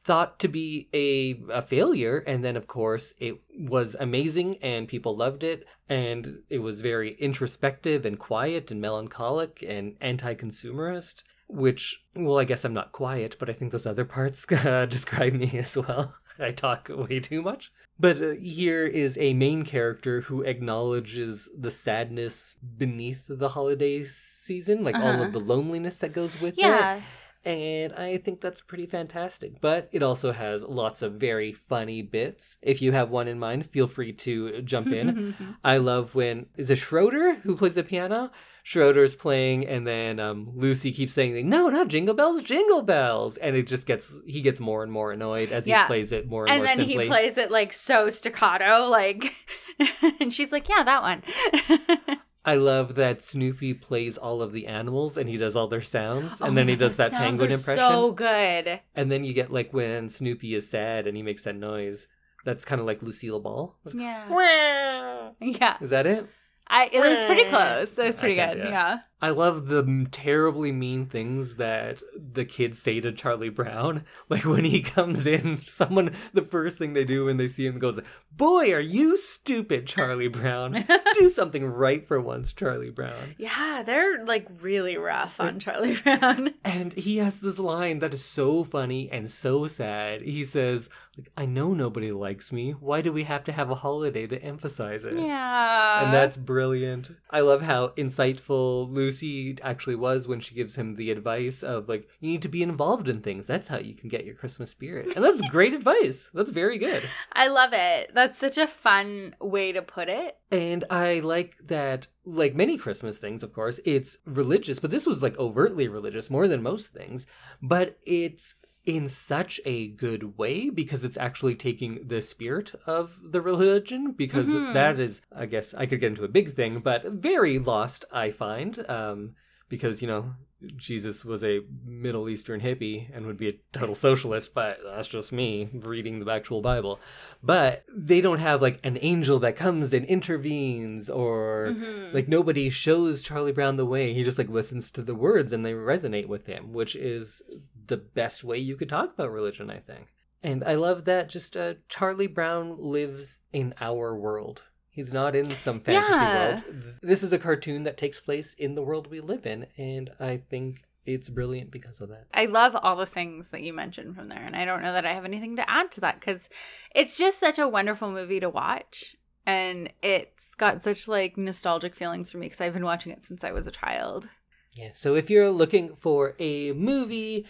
thought 0.08 0.40
to 0.40 0.48
be 0.48 0.88
a, 0.94 1.38
a 1.54 1.62
failure. 1.62 2.24
And 2.26 2.44
then, 2.44 2.56
of 2.56 2.66
course, 2.66 3.14
it 3.20 3.42
was 3.60 3.96
amazing 4.00 4.58
and 4.64 4.88
people 4.88 5.16
loved 5.16 5.44
it. 5.44 5.66
And 5.88 6.40
it 6.50 6.60
was 6.60 6.82
very 6.82 7.14
introspective 7.16 8.06
and 8.06 8.18
quiet 8.18 8.72
and 8.72 8.82
melancholic 8.82 9.64
and 9.68 9.98
anti 10.02 10.34
consumerist. 10.34 11.24
Which, 11.50 12.04
well, 12.14 12.40
I 12.40 12.44
guess 12.44 12.66
I'm 12.66 12.74
not 12.74 12.92
quiet, 12.92 13.38
but 13.40 13.50
I 13.50 13.54
think 13.54 13.72
those 13.72 13.86
other 13.86 14.04
parts 14.04 14.46
uh, 14.52 14.86
describe 14.86 15.34
me 15.34 15.58
as 15.58 15.78
well. 15.78 16.16
I 16.48 16.52
talk 16.52 16.90
way 16.90 17.20
too 17.20 17.42
much. 17.42 17.72
But 18.00 18.22
uh, 18.22 18.30
here 18.32 18.86
is 18.86 19.18
a 19.18 19.34
main 19.34 19.64
character 19.64 20.22
who 20.22 20.42
acknowledges 20.44 21.50
the 21.58 21.72
sadness 21.72 22.56
beneath 22.78 23.26
the 23.28 23.50
holiday 23.50 24.04
season, 24.04 24.84
like 24.84 24.96
all 24.96 25.08
Uh-huh. 25.10 25.24
of 25.24 25.34
the 25.34 25.40
loneliness 25.40 25.98
that 25.98 26.14
goes 26.14 26.40
with 26.40 26.58
it. 26.58 27.04
And 27.48 27.94
I 27.94 28.18
think 28.18 28.42
that's 28.42 28.60
pretty 28.60 28.86
fantastic. 28.86 29.62
But 29.62 29.88
it 29.94 30.04
also 30.04 30.34
has 30.34 30.64
lots 30.64 31.02
of 31.02 31.14
very 31.14 31.54
funny 31.54 32.02
bits. 32.02 32.58
If 32.62 32.82
you 32.82 32.92
have 32.92 33.10
one 33.10 33.30
in 33.30 33.40
mind, 33.40 33.68
feel 33.68 33.88
free 33.88 34.12
to 34.12 34.62
jump 34.64 34.88
in. 34.88 35.34
I 35.64 35.78
love 35.78 36.14
when 36.14 36.48
is 36.58 36.70
it 36.70 36.78
Schroeder 36.78 37.36
who 37.36 37.56
plays 37.56 37.76
the 37.76 37.84
piano? 37.84 38.32
Schroeder's 38.64 39.16
playing, 39.16 39.66
and 39.66 39.88
then 39.88 40.20
um, 40.20 40.52
Lucy 40.54 40.92
keeps 40.92 41.14
saying, 41.14 41.48
"No, 41.48 41.70
not 41.70 41.88
jingle 41.88 42.14
bells, 42.14 42.44
jingle 42.44 42.82
bells," 42.82 43.38
and 43.38 43.56
it 43.56 43.66
just 43.66 43.86
gets 43.86 44.14
he 44.26 44.42
gets 44.42 44.60
more 44.60 44.84
and 44.84 44.92
more 44.92 45.14
annoyed 45.14 45.54
as 45.54 45.66
Yeah. 45.66 45.84
he 45.84 45.88
plays 45.88 46.12
it 46.12 46.28
more 46.28 46.50
and, 46.50 46.50
more. 46.50 46.54
And 46.54 46.60
more 46.60 46.68
then 46.68 46.78
simply. 46.86 47.04
he 47.06 47.10
plays 47.10 47.38
it 47.38 47.50
like 47.50 47.72
so 47.72 48.10
staccato, 48.10 48.90
like, 48.90 49.34
and 50.20 50.34
she's 50.34 50.52
like, 50.52 50.68
yeah, 50.68 50.84
that 50.84 51.02
one. 51.02 52.18
I 52.48 52.56
love 52.56 52.96
that 52.96 53.22
Snoopy 53.22 53.74
plays 53.76 54.18
all 54.18 54.42
of 54.42 54.54
the 54.54 54.68
animals 54.68 55.18
and 55.18 55.30
he 55.30 55.36
does 55.36 55.56
all 55.56 55.68
their 55.68 55.82
sounds, 55.82 56.40
and 56.42 56.52
oh, 56.52 56.54
then 56.56 56.68
he 56.70 56.76
Oh, 56.76 56.78
does 56.78 56.96
that 56.98 57.12
penguin 57.12 57.52
impression. 57.52 57.84
So 57.84 58.12
good. 58.14 58.80
And 58.96 59.12
then 59.12 59.24
you 59.26 59.34
get 59.34 59.52
like 59.52 59.74
when 59.74 60.08
Snoopy 60.10 60.56
is 60.56 60.70
sad 60.70 61.08
and 61.08 61.18
he 61.18 61.22
makes 61.24 61.44
that 61.44 61.56
noise. 61.58 62.08
That's 62.46 62.64
kind 62.64 62.80
of 62.80 62.88
like 62.88 63.04
Lucille 63.04 63.42
Ball. 63.42 63.76
Yeah. 63.94 65.32
Yeah. 65.42 65.78
Is 65.82 65.90
that 65.90 66.08
it? 66.08 66.26
I 66.70 66.90
it 66.92 67.00
was 67.02 67.24
pretty 67.26 67.44
close. 67.46 67.98
It 68.00 68.06
was 68.06 68.20
pretty 68.20 68.36
good. 68.36 68.58
yeah. 68.60 68.70
Yeah. 68.70 68.98
I 69.20 69.32
love 69.32 69.68
the 69.68 70.08
terribly 70.12 70.72
mean 70.72 71.08
things 71.08 71.56
that 71.56 72.04
the 72.16 72.46
kids 72.46 72.80
say 72.80 73.00
to 73.02 73.12
Charlie 73.12 73.50
Brown. 73.50 74.04
Like 74.30 74.44
when 74.44 74.66
he 74.66 74.82
comes 74.98 75.26
in, 75.26 75.62
someone, 75.66 76.12
the 76.34 76.42
first 76.42 76.78
thing 76.78 76.92
they 76.92 77.06
do 77.06 77.26
when 77.26 77.38
they 77.38 77.48
see 77.48 77.66
him 77.66 77.80
goes, 77.80 78.00
Boy, 78.36 78.74
are 78.74 78.80
you 78.80 79.16
stupid, 79.16 79.88
Charlie 79.88 80.28
Brown. 80.28 80.86
do 81.14 81.30
something 81.30 81.66
right 81.66 82.06
for 82.06 82.20
once, 82.20 82.52
Charlie 82.52 82.90
Brown. 82.90 83.36
Yeah, 83.38 83.84
they're 83.86 84.26
like 84.26 84.48
really 84.62 84.98
rough 84.98 85.40
on 85.40 85.60
Charlie 85.60 85.96
Brown. 85.96 86.56
And 86.64 86.94
he 86.94 87.18
has 87.18 87.40
this 87.40 87.58
line 87.58 88.00
that 88.00 88.14
is 88.14 88.24
so 88.24 88.66
funny 88.66 89.10
and 89.10 89.30
so 89.30 89.66
sad. 89.66 90.24
He 90.24 90.44
says, 90.44 90.90
like, 91.18 91.32
I 91.36 91.46
know 91.46 91.74
nobody 91.74 92.12
likes 92.12 92.52
me. 92.52 92.72
Why 92.72 93.02
do 93.02 93.12
we 93.12 93.24
have 93.24 93.44
to 93.46 93.52
have 93.52 93.72
a 93.72 93.76
holiday 93.76 94.28
to 94.28 94.42
emphasize 94.42 95.04
it? 95.04 95.18
Yeah. 95.18 96.04
And 96.04 96.14
that's 96.14 96.38
brilliant. 96.38 97.12
I 97.32 97.40
love 97.40 97.64
how 97.64 97.90
insightful 97.90 98.92
Lucy 99.08 99.58
actually 99.64 99.96
was 99.96 100.28
when 100.28 100.42
she 100.42 100.54
gives 100.54 100.76
him 100.76 100.92
the 100.92 101.12
advice 101.12 101.64
of 101.64 101.88
like 101.88 102.10
you 102.20 102.30
need 102.30 102.42
to 102.42 102.50
be 102.50 102.62
involved 102.62 103.08
in 103.08 103.22
things. 103.22 103.48
That's 103.48 103.70
how 103.70 103.78
you 103.78 103.96
can 103.96 104.10
get 104.10 104.26
your 104.26 104.36
Christmas 104.36 104.70
spirit. 104.70 105.16
And 105.16 105.24
that's 105.24 105.40
great 105.50 105.74
advice. 105.74 106.30
That's 106.34 106.52
very 106.52 106.78
good. 106.78 107.04
I 107.32 107.48
love 107.48 107.72
it. 107.72 108.12
That's 108.14 108.38
such 108.38 108.58
a 108.58 108.68
fun 108.68 109.34
way 109.40 109.72
to 109.72 109.82
put 109.82 110.10
it. 110.10 110.38
And 110.52 110.84
I 110.90 111.22
like 111.22 111.56
that 111.68 112.08
like 112.26 112.54
many 112.54 112.78
Christmas 112.78 113.18
things, 113.18 113.44
of 113.44 113.54
course, 113.54 113.80
it's 113.86 114.18
religious, 114.26 114.80
but 114.80 114.92
this 114.92 115.06
was 115.06 115.24
like 115.24 115.38
overtly 115.40 115.88
religious 115.88 116.30
more 116.30 116.50
than 116.50 116.62
most 116.62 116.88
things, 116.88 117.26
but 117.62 117.98
it's 118.06 118.56
in 118.88 119.08
such 119.10 119.60
a 119.66 119.90
good 119.90 120.38
way 120.38 120.70
because 120.70 121.04
it's 121.04 121.18
actually 121.18 121.54
taking 121.56 122.08
the 122.08 122.22
spirit 122.22 122.74
of 122.88 123.20
the 123.22 123.42
religion 123.42 124.14
because 124.14 124.48
Mhm. 124.48 124.74
that 124.74 124.98
is 124.98 125.22
i 125.36 125.46
guess 125.46 125.74
i 125.74 125.86
could 125.86 126.00
get 126.00 126.08
into 126.14 126.24
a 126.24 126.30
big 126.30 126.54
thing 126.54 126.80
but 126.80 127.04
very 127.12 127.60
lost 127.60 128.06
i 128.14 128.32
find 128.32 128.84
um 128.90 129.36
because 129.68 130.02
you 130.02 130.08
know 130.08 130.34
jesus 130.78 131.24
was 131.26 131.44
a 131.44 131.60
middle 131.86 132.28
eastern 132.30 132.62
hippie 132.62 133.10
and 133.14 133.26
would 133.28 133.38
be 133.38 133.50
a 133.50 133.60
total 133.74 133.94
socialist 133.94 134.54
but 134.56 134.80
that's 134.84 135.08
just 135.10 135.32
me 135.32 135.70
reading 135.74 136.20
the 136.24 136.32
actual 136.32 136.62
bible 136.62 137.00
but 137.44 137.84
they 137.94 138.22
don't 138.22 138.40
have 138.40 138.62
like 138.62 138.80
an 138.86 138.98
angel 139.02 139.38
that 139.38 139.56
comes 139.58 139.94
and 139.94 140.06
intervenes 140.06 141.10
or 141.10 141.76
Mhm. 141.78 142.14
like 142.14 142.28
nobody 142.30 142.70
shows 142.70 143.22
Charlie 143.22 143.52
Brown 143.52 143.76
the 143.76 143.86
way. 143.86 144.14
He 144.14 144.24
just 144.24 144.38
like 144.38 144.50
listens 144.50 144.90
to 144.92 145.02
the 145.02 145.14
words 145.16 145.52
and 145.52 145.66
they 145.66 145.74
resonate 145.74 146.28
with 146.28 146.46
him, 146.48 146.72
which 146.74 146.96
is 146.96 147.42
the 147.88 147.98
best 147.98 148.44
way 148.44 148.58
you 148.58 148.76
could 148.76 148.90
talk 148.90 149.14
about 149.14 149.32
religion, 149.32 149.70
I 149.70 149.80
think. 149.80 150.08
And 150.44 150.64
I 150.64 150.76
love 150.76 151.06
that 151.06 151.30
just 151.30 151.58
uh, 151.58 151.76
Charlie 151.90 152.28
Brown 152.28 152.78
lives 152.80 153.40
in 153.52 153.74
our 153.82 154.16
world. 154.16 154.64
He's 154.90 155.12
not 155.14 155.36
in 155.36 155.46
some 155.50 155.80
fantasy 155.80 156.12
Yeah. 156.26 156.36
world. 156.36 156.64
This 157.02 157.24
is 157.24 157.34
a 157.34 157.38
cartoon 157.40 157.84
that 157.84 157.98
takes 157.98 158.20
place 158.20 158.54
in 158.54 158.76
the 158.76 158.82
world 158.82 159.10
we 159.12 159.20
live 159.20 159.46
in, 159.46 159.68
and 159.78 160.10
I 160.20 160.38
think 160.38 160.84
it's 161.06 161.30
brilliant 161.30 161.72
because 161.72 162.02
of 162.02 162.10
that. 162.10 162.26
I 162.34 162.46
love 162.46 162.76
all 162.76 162.96
the 162.96 163.06
things 163.06 163.52
that 163.52 163.62
you 163.62 163.74
mentioned 163.74 164.16
from 164.16 164.28
there. 164.28 164.42
And 164.44 164.56
I 164.56 164.66
don't 164.66 164.82
know 164.82 164.92
that 164.94 165.06
I 165.06 165.14
have 165.14 165.24
anything 165.26 165.56
to 165.56 165.70
add 165.70 165.92
to 165.94 166.02
that 166.02 166.20
because 166.20 166.50
it's 166.94 167.18
just 167.18 167.40
such 167.40 167.58
a 167.60 167.68
wonderful 167.68 168.12
movie 168.12 168.40
to 168.42 168.50
watch. 168.50 169.16
And 169.46 169.94
it's 170.04 170.54
got 170.56 170.82
such 170.82 171.08
like 171.08 171.38
nostalgic 171.38 171.96
feelings 171.96 172.30
for 172.30 172.38
me 172.40 172.48
because 172.48 172.60
I've 172.60 172.74
been 172.74 172.84
watching 172.84 173.14
it 173.14 173.24
since 173.24 173.46
I 173.46 173.52
was 173.54 173.68
a 173.68 173.72
child. 173.72 174.28
Yeah. 174.74 174.90
So 174.96 175.16
if 175.16 175.30
you're 175.30 175.50
looking 175.50 175.96
for 175.96 176.36
a 176.40 176.74
movie 176.74 177.46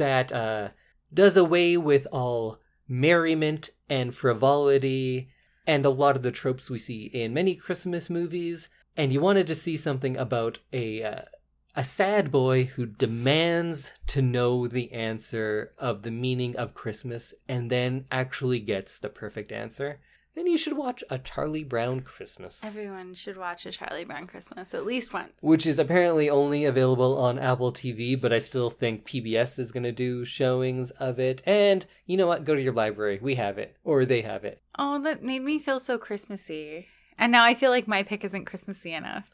that 0.00 0.32
uh, 0.32 0.70
does 1.12 1.36
away 1.36 1.76
with 1.76 2.06
all 2.10 2.58
merriment 2.88 3.70
and 3.88 4.14
frivolity 4.14 5.28
and 5.66 5.84
a 5.84 5.90
lot 5.90 6.16
of 6.16 6.22
the 6.22 6.32
tropes 6.32 6.68
we 6.68 6.78
see 6.78 7.04
in 7.04 7.32
many 7.32 7.54
Christmas 7.54 8.10
movies, 8.10 8.68
and 8.96 9.12
you 9.12 9.20
wanted 9.20 9.46
to 9.46 9.54
see 9.54 9.76
something 9.76 10.16
about 10.16 10.58
a 10.72 11.02
uh, 11.02 11.20
a 11.76 11.84
sad 11.84 12.32
boy 12.32 12.64
who 12.64 12.84
demands 12.84 13.92
to 14.08 14.20
know 14.20 14.66
the 14.66 14.92
answer 14.92 15.72
of 15.78 16.02
the 16.02 16.10
meaning 16.10 16.56
of 16.56 16.74
Christmas 16.74 17.32
and 17.48 17.70
then 17.70 18.06
actually 18.10 18.58
gets 18.58 18.98
the 18.98 19.08
perfect 19.08 19.52
answer, 19.52 20.00
then 20.34 20.46
you 20.46 20.56
should 20.56 20.76
watch 20.76 21.02
A 21.10 21.18
Charlie 21.18 21.64
Brown 21.64 22.00
Christmas. 22.00 22.60
Everyone 22.64 23.14
should 23.14 23.36
watch 23.36 23.66
a 23.66 23.72
Charlie 23.72 24.04
Brown 24.04 24.26
Christmas 24.26 24.72
at 24.74 24.86
least 24.86 25.12
once. 25.12 25.32
which 25.42 25.66
is 25.66 25.78
apparently 25.78 26.30
only 26.30 26.64
available 26.64 27.18
on 27.18 27.38
Apple 27.38 27.72
TV, 27.72 28.20
but 28.20 28.32
I 28.32 28.38
still 28.38 28.70
think 28.70 29.06
PBS 29.06 29.58
is 29.58 29.72
going 29.72 29.82
to 29.82 29.92
do 29.92 30.24
showings 30.24 30.90
of 30.92 31.18
it. 31.18 31.42
And 31.44 31.84
you 32.06 32.16
know 32.16 32.26
what? 32.26 32.44
Go 32.44 32.54
to 32.54 32.62
your 32.62 32.72
library. 32.72 33.18
We 33.20 33.34
have 33.36 33.58
it, 33.58 33.76
or 33.84 34.04
they 34.04 34.22
have 34.22 34.44
it. 34.44 34.62
oh, 34.78 35.02
that 35.02 35.22
made 35.22 35.42
me 35.42 35.58
feel 35.58 35.80
so 35.80 35.98
Christmassy. 35.98 36.86
And 37.18 37.32
now 37.32 37.44
I 37.44 37.54
feel 37.54 37.70
like 37.70 37.86
my 37.88 38.02
pick 38.02 38.24
isn't 38.24 38.46
Christmassy 38.46 38.92
enough. 38.92 39.28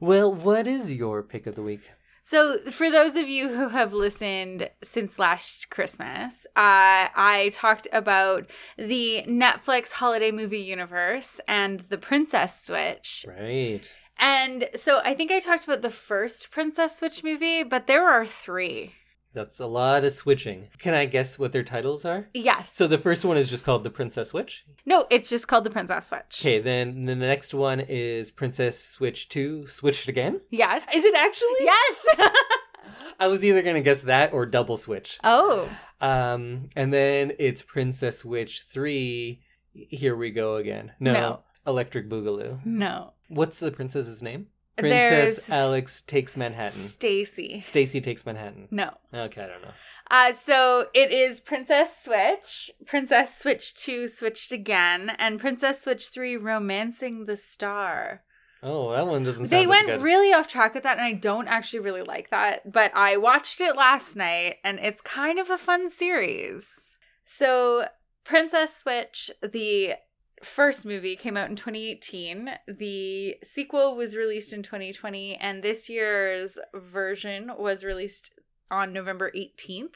Well, 0.00 0.32
what 0.32 0.66
is 0.66 0.92
your 0.92 1.22
pick 1.22 1.46
of 1.46 1.54
the 1.54 1.62
week? 1.62 1.90
So, 2.28 2.58
for 2.58 2.90
those 2.90 3.14
of 3.14 3.28
you 3.28 3.54
who 3.54 3.68
have 3.68 3.92
listened 3.92 4.68
since 4.82 5.16
last 5.16 5.70
Christmas, 5.70 6.44
uh, 6.56 7.06
I 7.14 7.52
talked 7.54 7.86
about 7.92 8.50
the 8.76 9.22
Netflix 9.28 9.92
holiday 9.92 10.32
movie 10.32 10.58
universe 10.58 11.40
and 11.46 11.78
the 11.88 11.98
Princess 11.98 12.64
Switch. 12.64 13.24
Right. 13.28 13.88
And 14.18 14.68
so, 14.74 14.98
I 15.04 15.14
think 15.14 15.30
I 15.30 15.38
talked 15.38 15.62
about 15.62 15.82
the 15.82 15.88
first 15.88 16.50
Princess 16.50 16.96
Switch 16.96 17.22
movie, 17.22 17.62
but 17.62 17.86
there 17.86 18.08
are 18.08 18.26
three. 18.26 18.94
That's 19.36 19.60
a 19.60 19.66
lot 19.66 20.02
of 20.02 20.12
switching. 20.14 20.68
Can 20.78 20.94
I 20.94 21.04
guess 21.04 21.38
what 21.38 21.52
their 21.52 21.62
titles 21.62 22.06
are? 22.06 22.28
Yes. 22.32 22.74
So 22.74 22.86
the 22.86 22.96
first 22.96 23.22
one 23.22 23.36
is 23.36 23.48
just 23.50 23.64
called 23.64 23.84
The 23.84 23.90
Princess 23.90 24.30
Switch. 24.30 24.64
no, 24.86 25.06
it's 25.10 25.28
just 25.28 25.46
called 25.46 25.64
the 25.64 25.70
Princess 25.70 26.06
Switch. 26.06 26.40
Okay, 26.40 26.58
then 26.58 27.04
the 27.04 27.14
next 27.14 27.52
one 27.52 27.80
is 27.80 28.30
Princess 28.30 28.82
Switch 28.82 29.28
2 29.28 29.66
Switched 29.66 30.08
Again. 30.08 30.40
Yes. 30.50 30.82
Is 30.94 31.04
it 31.04 31.14
actually? 31.14 31.60
Yes. 31.60 32.30
I 33.20 33.28
was 33.28 33.44
either 33.44 33.60
going 33.62 33.74
to 33.76 33.82
guess 33.82 34.00
that 34.00 34.32
or 34.32 34.46
Double 34.46 34.76
Switch. 34.78 35.18
oh. 35.22 35.68
Um, 36.00 36.68
and 36.76 36.92
then 36.92 37.32
it's 37.38 37.62
Princess 37.62 38.18
Switch 38.20 38.64
3. 38.70 39.40
Here 39.72 40.16
we 40.16 40.30
go 40.30 40.56
again. 40.56 40.92
No, 40.98 41.12
No. 41.12 41.40
Electric 41.66 42.08
Boogaloo. 42.08 42.64
No. 42.64 43.12
What's 43.28 43.58
the 43.58 43.70
princess's 43.72 44.22
name? 44.22 44.46
There's- 44.76 45.24
Princess 45.36 45.50
Alex 45.50 46.02
takes 46.06 46.36
Manhattan. 46.36 46.80
Stacy. 46.88 47.60
Stacy 47.60 48.00
takes 48.00 48.26
Manhattan. 48.26 48.68
No. 48.70 48.90
Okay, 49.12 49.42
I 49.42 49.46
don't 49.46 49.62
know. 49.62 49.72
Uh, 50.10 50.32
so 50.32 50.86
it 50.94 51.10
is 51.10 51.40
Princess 51.40 52.04
Switch, 52.04 52.70
Princess 52.86 53.36
Switch 53.36 53.74
2 53.74 54.06
switched 54.06 54.52
again, 54.52 55.10
and 55.18 55.40
Princess 55.40 55.82
Switch 55.82 56.08
3 56.10 56.36
Romancing 56.36 57.24
the 57.24 57.36
Star. 57.36 58.22
Oh, 58.62 58.92
that 58.92 59.06
one 59.06 59.24
doesn't 59.24 59.46
sound 59.48 59.50
They 59.62 59.66
went 59.66 59.86
good. 59.86 60.02
really 60.02 60.32
off 60.32 60.46
track 60.46 60.74
with 60.74 60.84
that, 60.84 60.96
and 60.98 61.06
I 61.06 61.12
don't 61.12 61.48
actually 61.48 61.80
really 61.80 62.02
like 62.02 62.30
that, 62.30 62.70
but 62.70 62.90
I 62.94 63.16
watched 63.16 63.60
it 63.60 63.76
last 63.76 64.14
night, 64.14 64.56
and 64.62 64.78
it's 64.78 65.00
kind 65.00 65.38
of 65.40 65.50
a 65.50 65.58
fun 65.58 65.90
series. 65.90 66.90
So, 67.24 67.86
Princess 68.24 68.76
Switch, 68.76 69.30
the 69.42 69.94
first 70.42 70.84
movie 70.84 71.16
came 71.16 71.36
out 71.36 71.50
in 71.50 71.56
2018. 71.56 72.50
The 72.66 73.36
sequel 73.42 73.96
was 73.96 74.16
released 74.16 74.52
in 74.52 74.62
2020, 74.62 75.36
and 75.36 75.62
this 75.62 75.88
year's 75.88 76.58
version 76.74 77.52
was 77.58 77.84
released 77.84 78.32
on 78.70 78.92
November 78.92 79.30
18th. 79.34 79.94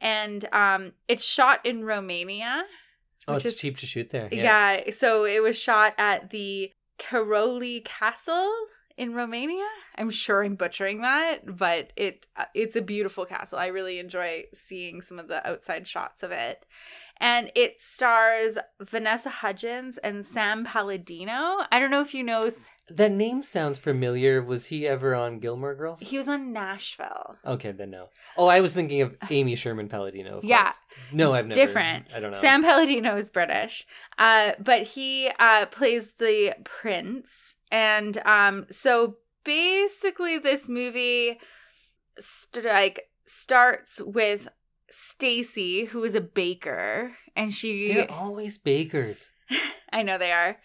And 0.00 0.46
um, 0.52 0.92
it's 1.08 1.24
shot 1.24 1.64
in 1.66 1.84
Romania. 1.84 2.64
oh, 3.26 3.34
it's 3.34 3.44
is- 3.46 3.56
cheap 3.56 3.76
to 3.78 3.86
shoot 3.86 4.10
there. 4.10 4.28
Yeah. 4.30 4.90
so 4.90 5.24
it 5.24 5.42
was 5.42 5.58
shot 5.58 5.94
at 5.98 6.30
the 6.30 6.72
Caroli 6.98 7.80
Castle 7.80 8.52
in 8.98 9.14
Romania. 9.14 9.64
I'm 9.96 10.10
sure 10.10 10.42
I'm 10.42 10.56
butchering 10.56 11.00
that, 11.02 11.56
but 11.56 11.92
it 11.96 12.26
uh, 12.36 12.44
it's 12.52 12.76
a 12.76 12.82
beautiful 12.82 13.24
castle. 13.24 13.58
I 13.58 13.68
really 13.68 13.98
enjoy 14.00 14.44
seeing 14.52 15.00
some 15.00 15.18
of 15.18 15.28
the 15.28 15.48
outside 15.48 15.86
shots 15.86 16.22
of 16.22 16.32
it. 16.32 16.66
And 17.20 17.50
it 17.54 17.80
stars 17.80 18.58
Vanessa 18.80 19.30
Hudgens 19.30 19.98
and 19.98 20.24
Sam 20.24 20.64
Palladino. 20.64 21.64
I 21.72 21.78
don't 21.78 21.90
know 21.90 22.00
if 22.00 22.14
you 22.14 22.22
know 22.22 22.50
That 22.90 23.12
name 23.12 23.42
sounds 23.42 23.76
familiar. 23.76 24.40
Was 24.42 24.66
he 24.66 24.86
ever 24.86 25.14
on 25.14 25.40
Gilmore 25.40 25.74
Girls? 25.74 26.00
he 26.00 26.16
was 26.16 26.28
on 26.28 26.52
Nashville. 26.52 27.36
Okay, 27.44 27.72
then 27.72 27.90
no. 27.90 28.06
Oh, 28.36 28.46
I 28.46 28.60
was 28.60 28.72
thinking 28.72 29.02
of 29.02 29.16
Amy 29.30 29.56
Sherman 29.56 29.88
Palladino. 29.88 30.38
Of 30.38 30.44
Yeah. 30.44 30.62
course. 30.64 30.76
No, 31.12 31.34
I've 31.34 31.46
never. 31.46 31.54
Different. 31.60 32.06
I 32.14 32.20
don't 32.20 32.32
know. 32.32 32.38
Sam 32.38 32.62
Palladino 32.62 33.16
is 33.16 33.28
British, 33.30 33.86
uh, 34.18 34.52
but 34.58 34.82
he 34.82 35.30
uh, 35.38 35.66
plays 35.66 36.12
the 36.18 36.54
prince, 36.64 37.56
and 37.70 38.16
um, 38.26 38.66
so 38.70 39.16
basically, 39.44 40.38
this 40.38 40.68
movie 40.68 41.38
st- 42.18 42.64
like 42.64 43.10
starts 43.26 44.00
with 44.04 44.48
Stacy, 44.90 45.86
who 45.86 46.04
is 46.04 46.14
a 46.14 46.20
baker, 46.20 47.12
and 47.36 47.52
she 47.52 47.92
They're 47.92 48.10
always 48.10 48.58
bakers. 48.58 49.30
I 49.92 50.02
know 50.02 50.18
they 50.18 50.32
are. 50.32 50.58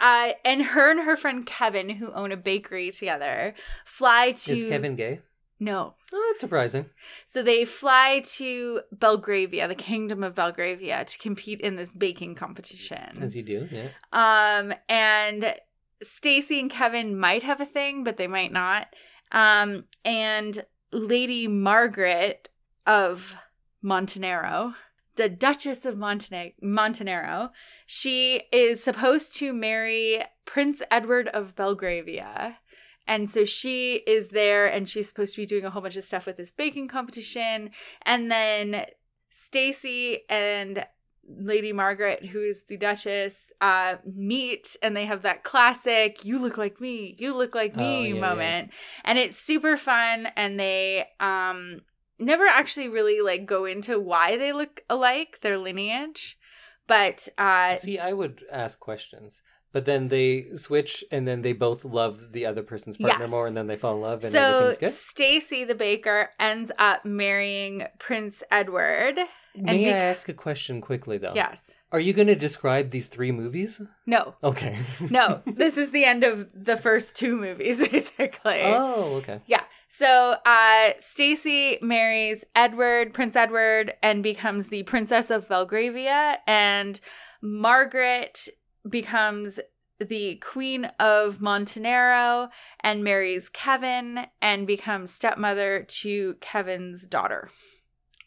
Uh, 0.00 0.32
and 0.44 0.62
her 0.62 0.90
and 0.90 1.00
her 1.00 1.16
friend 1.16 1.44
Kevin, 1.46 1.90
who 1.90 2.10
own 2.12 2.32
a 2.32 2.36
bakery 2.36 2.90
together, 2.90 3.54
fly 3.84 4.32
to 4.32 4.56
Is 4.56 4.70
Kevin 4.70 4.96
gay? 4.96 5.20
no. 5.58 5.94
Oh, 6.12 6.26
that's 6.28 6.40
surprising. 6.40 6.86
So 7.26 7.42
they 7.42 7.64
fly 7.64 8.22
to 8.36 8.80
Belgravia, 8.90 9.68
the 9.68 9.74
kingdom 9.74 10.24
of 10.24 10.34
Belgravia, 10.34 11.04
to 11.04 11.18
compete 11.18 11.60
in 11.60 11.76
this 11.76 11.92
baking 11.92 12.34
competition. 12.34 13.22
As 13.22 13.36
you 13.36 13.42
do, 13.42 13.68
yeah. 13.70 13.88
Um, 14.12 14.74
and 14.88 15.54
Stacy 16.02 16.58
and 16.58 16.70
Kevin 16.70 17.18
might 17.18 17.42
have 17.42 17.60
a 17.60 17.66
thing, 17.66 18.02
but 18.04 18.16
they 18.16 18.26
might 18.26 18.52
not. 18.52 18.88
Um, 19.32 19.84
and 20.04 20.64
Lady 20.92 21.46
Margaret 21.46 22.48
of 22.86 23.36
Montenero, 23.82 24.74
the 25.16 25.28
Duchess 25.28 25.84
of 25.84 25.96
Montene- 25.96 26.52
Montenero, 26.62 27.50
she 27.86 28.42
is 28.52 28.82
supposed 28.82 29.34
to 29.36 29.52
marry 29.52 30.22
Prince 30.44 30.82
Edward 30.90 31.28
of 31.28 31.54
Belgravia. 31.56 32.58
And 33.06 33.28
so 33.30 33.44
she 33.44 33.96
is 34.06 34.28
there 34.28 34.66
and 34.66 34.88
she's 34.88 35.08
supposed 35.08 35.34
to 35.34 35.40
be 35.40 35.46
doing 35.46 35.64
a 35.64 35.70
whole 35.70 35.82
bunch 35.82 35.96
of 35.96 36.04
stuff 36.04 36.26
with 36.26 36.36
this 36.36 36.52
baking 36.52 36.88
competition. 36.88 37.70
And 38.02 38.30
then 38.30 38.86
Stacy 39.30 40.20
and 40.28 40.86
Lady 41.28 41.72
Margaret, 41.72 42.26
who 42.26 42.40
is 42.40 42.64
the 42.64 42.76
Duchess, 42.76 43.52
uh, 43.60 43.96
meet 44.04 44.76
and 44.82 44.96
they 44.96 45.06
have 45.06 45.22
that 45.22 45.44
classic 45.44 46.24
"You 46.24 46.38
look 46.38 46.56
like 46.58 46.80
me, 46.80 47.14
you 47.18 47.36
look 47.36 47.54
like 47.54 47.76
me" 47.76 47.84
Oh, 47.84 48.02
yeah, 48.02 48.20
moment, 48.20 48.70
and 49.04 49.18
it's 49.18 49.36
super 49.36 49.76
fun. 49.76 50.26
And 50.36 50.58
they 50.58 51.08
um 51.20 51.78
never 52.20 52.46
actually 52.46 52.88
really 52.88 53.20
like 53.20 53.46
go 53.46 53.64
into 53.64 53.98
why 53.98 54.36
they 54.36 54.52
look 54.52 54.82
alike, 54.88 55.38
their 55.42 55.58
lineage, 55.58 56.38
but 56.86 57.28
uh, 57.38 57.74
See, 57.76 57.98
I 57.98 58.12
would 58.12 58.42
ask 58.52 58.78
questions, 58.78 59.42
but 59.72 59.84
then 59.84 60.08
they 60.08 60.46
switch, 60.54 61.04
and 61.10 61.26
then 61.26 61.42
they 61.42 61.52
both 61.52 61.84
love 61.84 62.32
the 62.32 62.46
other 62.46 62.62
person's 62.62 62.96
partner 62.96 63.24
Yes. 63.24 63.30
more, 63.30 63.46
and 63.46 63.56
then 63.56 63.66
they 63.66 63.76
fall 63.76 63.94
in 63.96 64.00
love, 64.02 64.24
and 64.24 64.32
so 64.32 64.40
everything's 64.42 64.78
good. 64.78 64.92
Stacy 64.92 65.64
the 65.64 65.74
baker 65.74 66.30
ends 66.38 66.72
up 66.78 67.04
marrying 67.04 67.86
Prince 67.98 68.42
Edward. 68.50 69.18
May 69.54 69.92
I 69.92 69.96
ask 69.96 70.28
a 70.28 70.34
question 70.34 70.80
quickly, 70.80 71.18
though? 71.18 71.32
Yes. 71.34 71.70
Are 71.92 71.98
you 71.98 72.12
going 72.12 72.28
to 72.28 72.36
describe 72.36 72.90
these 72.90 73.08
three 73.08 73.32
movies? 73.32 73.80
No. 74.06 74.36
Okay. 74.44 74.78
No. 75.10 75.42
this 75.46 75.76
is 75.76 75.90
the 75.90 76.04
end 76.04 76.22
of 76.22 76.48
the 76.54 76.76
first 76.76 77.16
two 77.16 77.36
movies, 77.36 77.86
basically. 77.92 78.62
oh, 78.62 79.14
okay. 79.16 79.40
Yeah. 79.46 79.62
So 79.90 80.36
uh 80.46 80.90
Stacy 80.98 81.78
marries 81.82 82.44
Edward, 82.54 83.12
Prince 83.12 83.36
Edward, 83.36 83.94
and 84.02 84.22
becomes 84.22 84.68
the 84.68 84.84
Princess 84.84 85.30
of 85.30 85.48
Belgravia, 85.48 86.38
and 86.46 87.00
Margaret 87.42 88.48
becomes 88.88 89.60
the 89.98 90.36
Queen 90.36 90.86
of 90.98 91.38
Montenero 91.40 92.48
and 92.80 93.04
marries 93.04 93.50
Kevin 93.50 94.26
and 94.40 94.66
becomes 94.66 95.12
stepmother 95.12 95.84
to 95.88 96.36
Kevin's 96.40 97.06
daughter. 97.06 97.50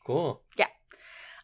Cool. 0.06 0.42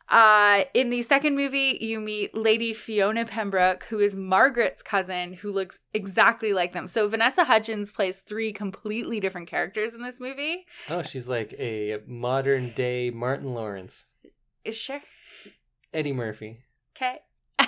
Uh, 0.10 0.64
in 0.74 0.90
the 0.90 1.02
second 1.04 1.36
movie, 1.36 1.78
you 1.82 2.00
meet 2.00 2.36
Lady 2.36 2.74
Fiona 2.74 3.26
Pembroke, 3.26 3.84
who 3.90 4.00
is 4.00 4.16
Margaret's 4.16 4.82
cousin, 4.82 5.34
who 5.34 5.52
looks 5.52 5.80
exactly 5.94 6.52
like 6.52 6.74
them. 6.74 6.88
So 6.88 7.08
Vanessa 7.08 7.44
Hudgens 7.44 7.92
plays 7.92 8.20
three 8.20 8.52
completely 8.52 9.20
different 9.20 9.48
characters 9.48 9.94
in 9.94 10.02
this 10.02 10.20
movie. 10.20 10.66
Oh, 10.90 11.04
she's 11.04 11.28
like 11.28 11.54
a 11.60 12.00
modern 12.08 12.72
day 12.74 13.12
Martin 13.12 13.54
Lawrence, 13.54 14.06
Is 14.66 14.76
sure 14.76 15.02
Eddie 15.94 16.14
Murphy. 16.14 16.60
okay. 16.98 17.20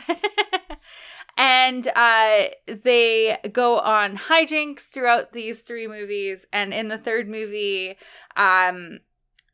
and 1.38 1.88
uh, 1.96 2.46
they 2.68 3.38
go 3.52 3.80
on 3.80 4.18
hijinks 4.18 4.80
throughout 4.82 5.34
these 5.34 5.62
three 5.62 5.88
movies, 5.88 6.46
and 6.52 6.74
in 6.74 6.88
the 6.88 6.98
third 6.98 7.30
movie, 7.30 7.98
um, 8.36 9.00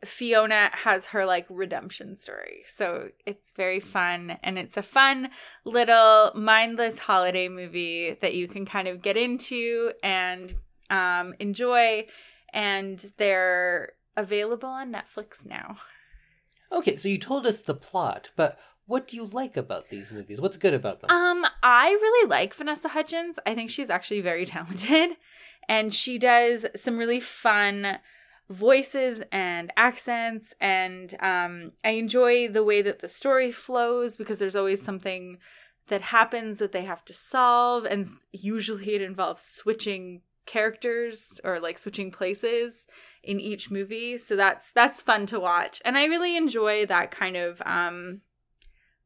Fiona 0.05 0.69
has 0.73 1.07
her 1.07 1.25
like 1.25 1.45
redemption 1.49 2.15
story. 2.15 2.63
So 2.67 3.09
it's 3.25 3.51
very 3.51 3.79
fun 3.79 4.37
and 4.43 4.59
it's 4.59 4.77
a 4.77 4.83
fun 4.83 5.29
little 5.65 6.31
mindless 6.35 6.99
holiday 6.99 7.49
movie 7.49 8.15
that 8.21 8.35
you 8.35 8.47
can 8.47 8.65
kind 8.65 8.87
of 8.87 9.01
get 9.01 9.17
into 9.17 9.91
and 10.03 10.53
um, 10.89 11.33
enjoy. 11.39 12.05
And 12.53 13.03
they're 13.17 13.93
available 14.15 14.69
on 14.69 14.93
Netflix 14.93 15.45
now. 15.45 15.77
Okay, 16.71 16.95
so 16.95 17.09
you 17.09 17.17
told 17.17 17.45
us 17.47 17.59
the 17.59 17.73
plot, 17.73 18.29
but 18.35 18.59
what 18.85 19.07
do 19.07 19.15
you 19.15 19.25
like 19.25 19.57
about 19.57 19.89
these 19.89 20.11
movies? 20.11 20.39
What's 20.39 20.57
good 20.57 20.73
about 20.73 21.01
them? 21.01 21.09
Um, 21.09 21.45
I 21.63 21.89
really 21.89 22.29
like 22.29 22.53
Vanessa 22.53 22.89
Hudgens. 22.89 23.37
I 23.45 23.55
think 23.55 23.69
she's 23.69 23.89
actually 23.89 24.21
very 24.21 24.45
talented. 24.45 25.11
And 25.69 25.93
she 25.93 26.17
does 26.17 26.65
some 26.75 26.97
really 26.97 27.19
fun 27.19 27.99
voices 28.49 29.21
and 29.31 29.73
accents 29.75 30.53
and 30.61 31.15
um 31.19 31.71
I 31.83 31.91
enjoy 31.91 32.47
the 32.47 32.63
way 32.63 32.81
that 32.81 32.99
the 32.99 33.07
story 33.07 33.51
flows 33.51 34.15
because 34.15 34.39
there's 34.39 34.55
always 34.55 34.81
something 34.81 35.37
that 35.87 36.01
happens 36.01 36.59
that 36.59 36.71
they 36.71 36.83
have 36.85 37.03
to 37.05 37.13
solve 37.13 37.85
and 37.85 38.05
usually 38.31 38.93
it 38.93 39.01
involves 39.01 39.43
switching 39.43 40.21
characters 40.45 41.41
or 41.43 41.59
like 41.59 41.77
switching 41.77 42.09
places 42.09 42.87
in 43.21 43.39
each 43.39 43.69
movie 43.69 44.17
so 44.17 44.35
that's 44.35 44.71
that's 44.71 45.01
fun 45.01 45.25
to 45.27 45.39
watch. 45.39 45.81
And 45.83 45.97
I 45.97 46.05
really 46.05 46.37
enjoy 46.37 46.85
that 46.85 47.11
kind 47.11 47.35
of 47.35 47.61
um 47.65 48.21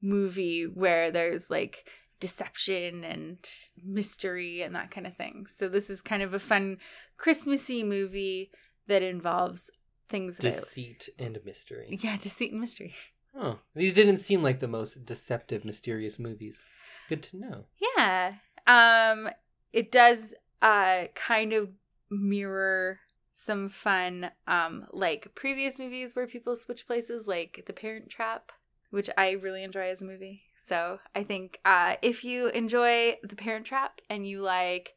movie 0.02 0.64
where 0.64 1.12
there's 1.12 1.50
like 1.50 1.88
deception 2.20 3.04
and 3.04 3.38
mystery 3.84 4.62
and 4.62 4.76
that 4.76 4.92
kind 4.92 5.08
of 5.08 5.18
thing. 5.18 5.46
So 5.48 5.68
this 5.68 5.90
is 5.90 6.02
kind 6.02 6.22
of 6.22 6.34
a 6.34 6.40
fun 6.40 6.78
Christmassy 7.18 7.84
movie 7.84 8.52
that 8.88 9.02
involves 9.04 9.70
things 10.10 10.38
that 10.38 10.56
Deceit 10.56 11.10
and 11.20 11.40
mystery. 11.46 12.00
yeah 12.02 12.18
deceit 12.18 12.52
and 12.52 12.62
mystery 12.62 12.94
Oh, 13.34 13.60
these 13.74 13.94
didn't 13.94 14.18
seem 14.18 14.44
like 14.44 14.60
the 14.60 14.68
most 14.68 15.06
deceptive, 15.06 15.64
mysterious 15.64 16.20
movies. 16.20 16.66
Good 17.08 17.24
to 17.24 17.38
know. 17.38 17.64
yeah 17.98 18.34
um 18.68 19.30
it 19.72 19.90
does 19.92 20.34
uh 20.62 21.06
kind 21.16 21.54
of 21.54 21.70
mirror 22.10 23.00
some 23.34 23.70
fun 23.70 24.32
um 24.48 24.86
like 24.92 25.34
previous 25.34 25.80
movies 25.80 26.14
where 26.16 26.28
people 26.28 26.56
switch 26.56 26.86
places 26.86 27.26
like 27.28 27.64
the 27.68 27.74
parent 27.74 28.10
trap 28.10 28.52
which 28.92 29.10
i 29.18 29.32
really 29.32 29.64
enjoy 29.64 29.90
as 29.90 30.02
a 30.02 30.06
movie 30.06 30.42
so 30.58 31.00
i 31.16 31.24
think 31.24 31.60
uh 31.66 31.96
if 32.02 32.24
you 32.24 32.48
enjoy 32.50 33.16
the 33.24 33.36
parent 33.36 33.66
trap 33.66 34.02
and 34.10 34.28
you 34.28 34.42
like 34.42 34.94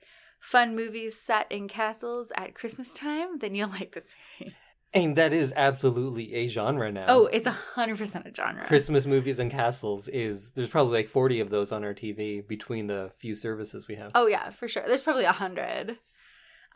fun 0.52 0.76
movies 0.76 1.18
set 1.18 1.50
in 1.50 1.66
castles 1.68 2.30
at 2.36 2.54
christmas 2.54 2.92
time 2.92 3.38
then 3.38 3.54
you'll 3.54 3.68
like 3.70 3.92
this 3.94 4.14
movie 4.40 4.54
And 4.92 5.16
that 5.16 5.32
is 5.32 5.52
absolutely 5.56 6.34
a 6.34 6.46
genre 6.46 6.92
now. 6.92 7.06
oh 7.08 7.26
it's 7.26 7.46
a 7.46 7.50
hundred 7.76 7.98
percent 7.98 8.26
a 8.26 8.32
genre 8.34 8.64
Christmas 8.66 9.06
movies 9.06 9.38
and 9.40 9.50
castles 9.50 10.06
is 10.08 10.52
there's 10.54 10.70
probably 10.70 10.98
like 10.98 11.08
40 11.08 11.40
of 11.40 11.50
those 11.50 11.72
on 11.72 11.82
our 11.82 11.94
TV 11.94 12.46
between 12.46 12.86
the 12.86 13.10
few 13.18 13.34
services 13.34 13.88
we 13.88 13.96
have. 13.96 14.12
Oh 14.14 14.26
yeah, 14.28 14.50
for 14.50 14.68
sure. 14.68 14.84
There's 14.86 15.02
probably 15.02 15.24
a 15.24 15.32
hundred. 15.32 15.98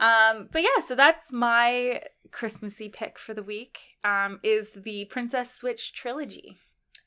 Um, 0.01 0.49
but 0.51 0.63
yeah, 0.63 0.83
so 0.85 0.95
that's 0.97 1.33
my 1.33 2.03
Christmassy 2.33 2.89
pick 2.89 3.19
for 3.21 3.35
the 3.35 3.43
week. 3.43 3.79
Um, 4.03 4.41
is 4.43 4.71
the 4.75 5.05
Princess 5.07 5.55
Switch 5.55 5.93
trilogy. 5.93 6.57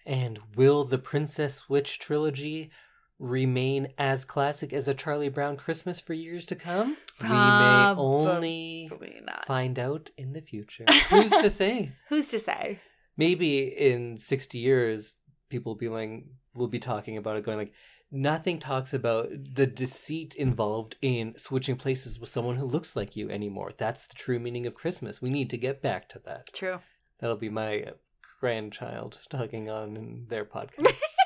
And 0.05 0.39
will 0.55 0.83
the 0.85 0.97
Princess 0.97 1.55
Switch 1.55 1.99
trilogy 1.99 2.71
remain 3.21 3.87
as 3.99 4.25
classic 4.25 4.73
as 4.73 4.87
a 4.87 4.93
Charlie 4.95 5.29
Brown 5.29 5.55
Christmas 5.55 5.99
for 5.99 6.13
years 6.13 6.45
to 6.47 6.55
come? 6.55 6.97
we 7.21 7.29
may 7.29 7.93
only 7.95 8.89
not. 9.23 9.45
find 9.45 9.77
out 9.77 10.09
in 10.17 10.33
the 10.33 10.41
future. 10.41 10.85
Who's 11.09 11.29
to 11.29 11.49
say? 11.49 11.93
Who's 12.09 12.27
to 12.29 12.39
say? 12.39 12.79
Maybe 13.15 13.59
in 13.67 14.17
60 14.17 14.57
years 14.57 15.13
people 15.49 15.73
will 15.73 15.77
be 15.77 15.89
like 15.89 16.25
will 16.55 16.67
be 16.67 16.79
talking 16.79 17.17
about 17.17 17.37
it 17.37 17.43
going 17.45 17.57
like 17.57 17.73
nothing 18.11 18.57
talks 18.59 18.93
about 18.93 19.29
the 19.29 19.67
deceit 19.67 20.33
involved 20.33 20.95
in 21.01 21.37
switching 21.37 21.75
places 21.75 22.19
with 22.19 22.29
someone 22.29 22.55
who 22.57 22.65
looks 22.65 22.95
like 22.95 23.15
you 23.15 23.29
anymore. 23.29 23.71
That's 23.77 24.07
the 24.07 24.15
true 24.15 24.39
meaning 24.39 24.65
of 24.65 24.73
Christmas. 24.73 25.21
We 25.21 25.29
need 25.29 25.49
to 25.51 25.57
get 25.57 25.81
back 25.81 26.09
to 26.09 26.19
that. 26.25 26.51
True. 26.53 26.79
That'll 27.19 27.37
be 27.37 27.49
my 27.49 27.85
grandchild 28.39 29.19
talking 29.29 29.69
on 29.69 29.95
in 29.95 30.25
their 30.29 30.43
podcast. 30.43 30.97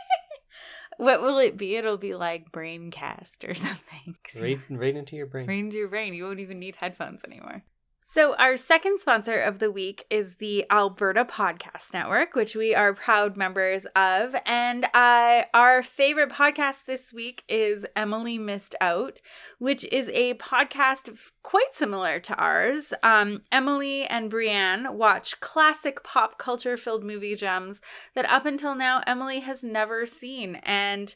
What 0.98 1.22
will 1.22 1.38
it 1.40 1.58
be? 1.58 1.76
It'll 1.76 1.98
be 1.98 2.16
like 2.16 2.52
Braincast 2.52 3.48
or 3.48 3.54
something. 3.56 4.16
right, 4.42 4.60
right 4.70 4.96
into 4.96 5.16
your 5.16 5.26
brain. 5.26 5.48
Right 5.48 5.60
into 5.60 5.78
your 5.78 5.88
brain. 5.90 6.14
You 6.14 6.24
won't 6.26 6.40
even 6.40 6.60
need 6.60 6.76
headphones 6.76 7.24
anymore. 7.24 7.64
So, 8.08 8.36
our 8.36 8.56
second 8.56 9.00
sponsor 9.00 9.42
of 9.42 9.58
the 9.58 9.72
week 9.72 10.06
is 10.12 10.36
the 10.36 10.64
Alberta 10.70 11.26
Podcast 11.26 11.92
Network, 11.92 12.36
which 12.36 12.56
we 12.56 12.76
are 12.76 12.94
proud 12.94 13.36
members 13.36 13.88
of. 13.96 14.36
And 14.46 14.86
uh, 14.94 15.46
our 15.56 15.82
favorite 15.82 16.30
podcast 16.30 16.86
this 16.86 17.12
week 17.12 17.44
is 17.50 17.84
Emily 17.96 18.38
Missed 18.38 18.76
Out, 18.80 19.18
which 19.58 19.86
is 19.86 20.12
a 20.14 20.36
podcast 20.36 21.18
quite 21.42 21.74
similar 21.74 22.20
to 22.20 22.36
ours. 22.36 22.94
Um, 23.02 23.42
Emily 23.52 24.04
and 24.04 24.30
Brienne 24.30 24.96
watch 24.96 25.40
classic 25.40 26.04
pop 26.04 26.38
culture 26.38 26.78
filled 26.78 27.04
movie 27.04 27.36
gems 27.36 27.82
that 28.14 28.30
up 28.30 28.46
until 28.46 28.76
now 28.76 29.02
Emily 29.08 29.40
has 29.40 29.64
never 29.64 30.06
seen. 30.06 30.58
And 30.58 31.16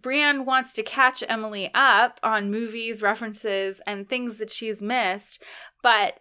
Brienne 0.00 0.44
wants 0.44 0.72
to 0.74 0.82
catch 0.82 1.22
Emily 1.28 1.70
up 1.74 2.20
on 2.22 2.50
movies, 2.50 3.02
references, 3.02 3.80
and 3.86 4.08
things 4.08 4.38
that 4.38 4.50
she's 4.50 4.82
missed, 4.82 5.42
but 5.82 6.20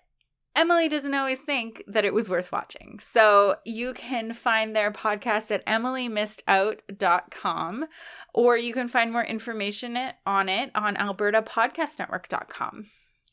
Emily 0.55 0.89
doesn't 0.89 1.13
always 1.13 1.39
think 1.39 1.83
that 1.87 2.03
it 2.05 2.13
was 2.15 2.29
worth 2.29 2.51
watching. 2.51 2.97
So 2.99 3.57
you 3.63 3.93
can 3.93 4.33
find 4.33 4.75
their 4.75 4.91
podcast 4.91 5.51
at 5.51 5.63
emilymissedout.com 5.67 7.85
or 8.33 8.57
you 8.57 8.73
can 8.73 8.87
find 8.87 9.11
more 9.11 9.23
information 9.23 9.95
it- 9.95 10.15
on 10.25 10.49
it 10.49 10.71
on 10.73 10.95
albertapodcastnetwork.com. 10.95 12.87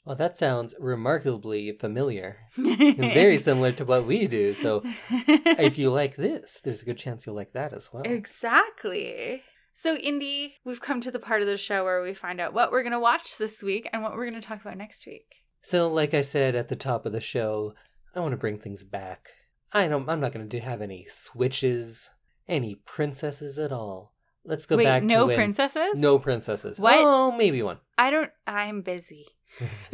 Well, 0.04 0.16
that 0.16 0.36
sounds 0.36 0.74
remarkably 0.78 1.72
familiar. 1.72 2.40
It's 2.58 3.14
very 3.14 3.38
similar 3.38 3.72
to 3.72 3.86
what 3.86 4.06
we 4.06 4.26
do. 4.26 4.52
So 4.52 4.82
if 5.10 5.78
you 5.78 5.90
like 5.90 6.16
this, 6.16 6.60
there's 6.62 6.82
a 6.82 6.84
good 6.84 6.98
chance 6.98 7.24
you'll 7.24 7.36
like 7.36 7.52
that 7.54 7.72
as 7.72 7.90
well. 7.90 8.02
Exactly. 8.04 9.42
So, 9.74 9.96
Indy, 9.96 10.54
we've 10.64 10.80
come 10.80 11.00
to 11.00 11.10
the 11.10 11.18
part 11.18 11.40
of 11.42 11.48
the 11.48 11.56
show 11.56 11.82
where 11.84 12.00
we 12.00 12.14
find 12.14 12.40
out 12.40 12.54
what 12.54 12.70
we're 12.70 12.82
going 12.84 12.92
to 12.92 13.00
watch 13.00 13.36
this 13.38 13.60
week 13.62 13.88
and 13.92 14.02
what 14.02 14.14
we're 14.14 14.28
going 14.30 14.40
to 14.40 14.46
talk 14.46 14.60
about 14.60 14.76
next 14.78 15.04
week. 15.04 15.34
So, 15.62 15.88
like 15.88 16.14
I 16.14 16.20
said 16.22 16.54
at 16.54 16.68
the 16.68 16.76
top 16.76 17.04
of 17.04 17.12
the 17.12 17.20
show, 17.20 17.74
I 18.14 18.20
want 18.20 18.30
to 18.32 18.36
bring 18.38 18.58
things 18.58 18.84
back. 18.84 19.30
I 19.72 19.88
don't. 19.88 20.08
I'm 20.08 20.20
not 20.20 20.32
going 20.32 20.48
to 20.48 20.60
have 20.60 20.80
any 20.80 21.06
switches. 21.10 22.10
any 22.46 22.76
princesses 22.76 23.58
at 23.58 23.72
all. 23.72 24.12
Let's 24.44 24.66
go 24.66 24.76
Wait, 24.76 24.84
back 24.84 25.02
no 25.02 25.26
to 25.28 25.34
princesses? 25.34 25.94
No 25.96 26.18
princesses. 26.18 26.78
What? 26.78 26.96
Oh, 26.98 27.32
maybe 27.32 27.62
one. 27.62 27.78
I 27.98 28.10
don't. 28.10 28.30
I'm 28.46 28.82
busy. 28.82 29.26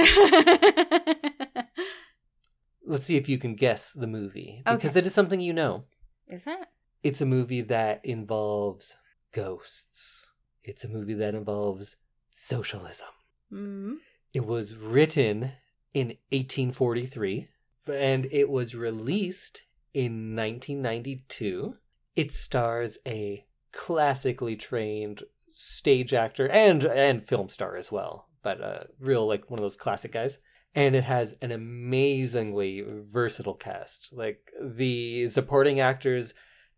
Let's 2.85 3.05
see 3.05 3.17
if 3.17 3.29
you 3.29 3.39
can 3.39 3.55
guess 3.55 3.93
the 3.93 4.09
movie 4.09 4.63
Okay. 4.67 4.77
because 4.77 4.97
it 4.97 5.07
is 5.07 5.15
something 5.15 5.41
you 5.41 5.53
know. 5.53 5.85
Is 6.27 6.47
it? 6.47 6.59
It's 7.05 7.21
a 7.21 7.27
movie 7.27 7.61
that 7.63 8.01
involves 8.05 8.97
ghosts. 9.33 10.31
It's 10.63 10.85
a 10.85 10.89
movie 10.89 11.15
that 11.15 11.35
involves 11.35 11.97
socialism. 12.31 13.09
Mm. 13.53 13.97
It 14.33 14.47
was 14.47 14.77
written 14.77 15.53
in 15.93 16.09
1843 16.31 17.49
and 17.89 18.27
it 18.31 18.49
was 18.49 18.75
released 18.75 19.63
in 19.93 20.37
1992. 20.37 21.77
It 22.15 22.33
stars 22.33 22.99
a 23.07 23.47
classically 23.73 24.57
trained 24.57 25.23
stage 25.53 26.15
actor 26.15 26.49
and 26.49 26.85
and 26.85 27.27
film 27.27 27.49
star 27.49 27.77
as 27.77 27.91
well, 27.91 28.29
but 28.43 28.61
a 28.61 28.87
real 28.99 29.27
like 29.27 29.51
one 29.51 29.59
of 29.59 29.65
those 29.65 29.77
classic 29.77 30.13
guys. 30.13 30.39
And 30.73 30.95
it 30.95 31.05
has 31.05 31.35
an 31.43 31.51
amazingly 31.51 32.85
versatile 32.87 33.55
cast. 33.55 34.11
Like 34.13 34.53
the 34.63 35.27
supporting 35.27 35.81
actors 35.81 36.33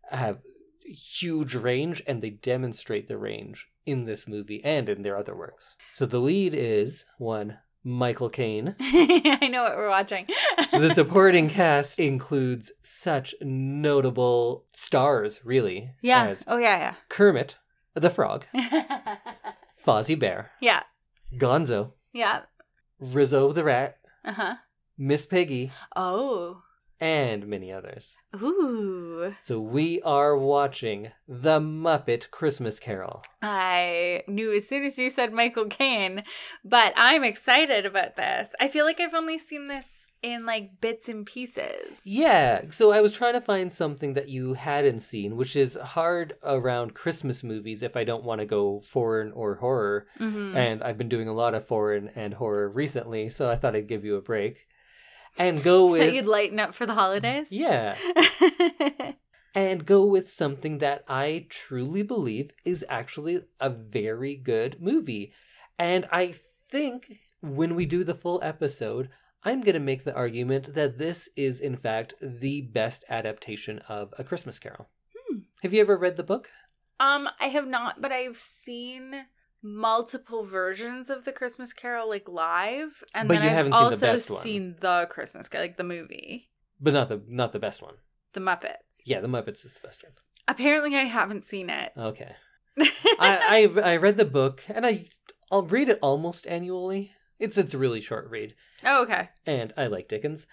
have 0.09 0.39
huge 0.85 1.55
range 1.55 2.01
and 2.07 2.21
they 2.21 2.29
demonstrate 2.31 3.07
the 3.07 3.17
range 3.17 3.67
in 3.85 4.05
this 4.05 4.27
movie 4.27 4.63
and 4.63 4.87
in 4.89 5.01
their 5.03 5.17
other 5.17 5.35
works. 5.35 5.75
So 5.93 6.05
the 6.05 6.19
lead 6.19 6.53
is 6.53 7.05
one 7.17 7.57
Michael 7.83 8.29
Caine. 8.29 8.75
I 8.79 9.49
know 9.51 9.63
what 9.63 9.75
we're 9.75 9.89
watching. 9.89 10.27
The 10.71 10.93
supporting 10.93 11.49
cast 11.49 11.99
includes 11.99 12.71
such 12.81 13.35
notable 13.41 14.65
stars, 14.73 15.41
really. 15.43 15.91
yeah. 16.01 16.33
Oh 16.47 16.57
yeah, 16.57 16.95
Kermit 17.09 17.57
the 17.93 18.09
Frog, 18.09 18.45
yeah. 18.53 19.17
Fozzie 19.85 20.17
Bear, 20.17 20.51
yeah. 20.59 20.83
Gonzo, 21.37 21.91
Yeah. 22.11 22.41
Rizzo 22.99 23.51
the 23.51 23.63
Rat, 23.63 23.97
Uh 24.25 24.31
huh. 24.33 24.55
Miss 24.97 25.25
Piggy, 25.27 25.71
Oh. 25.95 26.63
And 26.99 27.47
many 27.47 27.71
others. 27.71 28.15
Ooh. 28.35 29.35
So 29.39 29.59
we 29.59 30.01
are 30.01 30.37
watching 30.37 31.11
The 31.27 31.59
Muppet 31.59 32.31
Christmas 32.31 32.79
Carol. 32.79 33.23
I 33.41 34.23
knew 34.27 34.51
as 34.53 34.67
soon 34.67 34.83
as 34.83 34.97
you 34.97 35.09
said 35.09 35.33
Michael 35.33 35.67
Caine, 35.67 36.23
but 36.63 36.93
I'm 36.95 37.23
excited 37.23 37.85
about 37.85 38.15
this. 38.15 38.49
I 38.59 38.67
feel 38.67 38.85
like 38.85 38.99
I've 38.99 39.13
only 39.13 39.37
seen 39.37 39.67
this 39.67 40.07
in 40.23 40.45
like 40.45 40.79
bits 40.79 41.09
and 41.09 41.25
pieces. 41.25 42.01
Yeah, 42.05 42.61
so 42.71 42.91
I 42.91 43.01
was 43.01 43.11
trying 43.11 43.33
to 43.33 43.41
find 43.41 43.71
something 43.71 44.13
that 44.13 44.29
you 44.29 44.53
hadn't 44.53 45.01
seen, 45.01 45.35
which 45.35 45.55
is 45.55 45.75
hard 45.75 46.35
around 46.43 46.93
Christmas 46.93 47.43
movies 47.43 47.83
if 47.83 47.97
I 47.97 48.05
don't 48.05 48.23
want 48.23 48.39
to 48.39 48.45
go 48.45 48.81
foreign 48.89 49.33
or 49.33 49.55
horror. 49.55 50.07
Mm-hmm. 50.19 50.55
And 50.55 50.81
I've 50.81 50.97
been 50.97 51.09
doing 51.09 51.27
a 51.27 51.33
lot 51.33 51.53
of 51.53 51.67
foreign 51.67 52.09
and 52.15 52.35
horror 52.35 52.69
recently, 52.69 53.29
so 53.29 53.49
I 53.49 53.57
thought 53.57 53.75
I'd 53.75 53.87
give 53.87 54.05
you 54.05 54.15
a 54.15 54.21
break. 54.21 54.65
And 55.37 55.63
go 55.63 55.85
with 55.91 56.01
that 56.01 56.13
you'd 56.13 56.25
lighten 56.25 56.59
up 56.59 56.73
for 56.73 56.85
the 56.85 56.93
holidays. 56.93 57.47
Yeah, 57.51 57.95
and 59.55 59.85
go 59.85 60.05
with 60.05 60.31
something 60.31 60.79
that 60.79 61.03
I 61.07 61.45
truly 61.49 62.03
believe 62.03 62.51
is 62.65 62.85
actually 62.89 63.41
a 63.59 63.69
very 63.69 64.35
good 64.35 64.81
movie. 64.81 65.33
And 65.77 66.07
I 66.11 66.35
think 66.69 67.19
when 67.41 67.75
we 67.75 67.85
do 67.85 68.03
the 68.03 68.15
full 68.15 68.39
episode, 68.43 69.09
I'm 69.43 69.61
going 69.61 69.73
to 69.73 69.79
make 69.79 70.03
the 70.03 70.15
argument 70.15 70.73
that 70.75 70.97
this 70.97 71.29
is, 71.35 71.59
in 71.59 71.75
fact, 71.75 72.13
the 72.21 72.61
best 72.61 73.03
adaptation 73.09 73.79
of 73.89 74.13
A 74.17 74.23
Christmas 74.23 74.59
Carol. 74.59 74.87
Hmm. 75.15 75.39
Have 75.61 75.73
you 75.73 75.81
ever 75.81 75.97
read 75.97 76.17
the 76.17 76.23
book? 76.23 76.49
um, 76.99 77.27
I 77.39 77.47
have 77.47 77.67
not, 77.67 78.01
but 78.01 78.11
I've 78.11 78.37
seen 78.37 79.25
multiple 79.63 80.43
versions 80.43 81.09
of 81.09 81.25
the 81.25 81.31
Christmas 81.31 81.73
Carol 81.73 82.09
like 82.09 82.27
live, 82.27 83.03
and 83.15 83.27
But 83.27 83.39
then 83.39 83.57
I've 83.57 83.65
seen 83.65 83.71
the 83.71 83.75
also 83.77 83.97
best 83.97 84.29
one. 84.29 84.39
seen 84.39 84.75
the 84.81 85.07
Christmas 85.09 85.47
Carol, 85.47 85.63
like 85.67 85.77
the 85.77 85.83
movie, 85.83 86.49
But 86.79 86.93
not 86.93 87.09
the 87.09 87.21
not 87.27 87.53
the 87.53 87.59
best 87.59 87.81
one. 87.81 87.95
the 88.33 88.39
Muppets. 88.41 89.01
Yeah, 89.05 89.21
the 89.21 89.27
Muppets 89.27 89.65
is 89.65 89.73
the 89.73 89.87
best 89.87 90.03
one. 90.03 90.13
Apparently, 90.47 90.95
I 90.95 91.03
haven't 91.03 91.43
seen 91.45 91.69
it. 91.69 91.93
Okay. 91.97 92.35
I, 92.79 93.69
I 93.77 93.81
I 93.93 93.97
read 93.97 94.17
the 94.17 94.25
book 94.25 94.63
and 94.67 94.85
I 94.85 95.05
I'll 95.51 95.63
read 95.63 95.89
it 95.89 95.99
almost 96.01 96.45
annually. 96.47 97.11
It's 97.39 97.57
it's 97.57 97.73
a 97.73 97.77
really 97.77 98.01
short 98.01 98.29
read. 98.29 98.55
oh, 98.83 99.03
okay. 99.03 99.29
and 99.45 99.71
I 99.77 99.87
like 99.87 100.07
Dickens. 100.07 100.45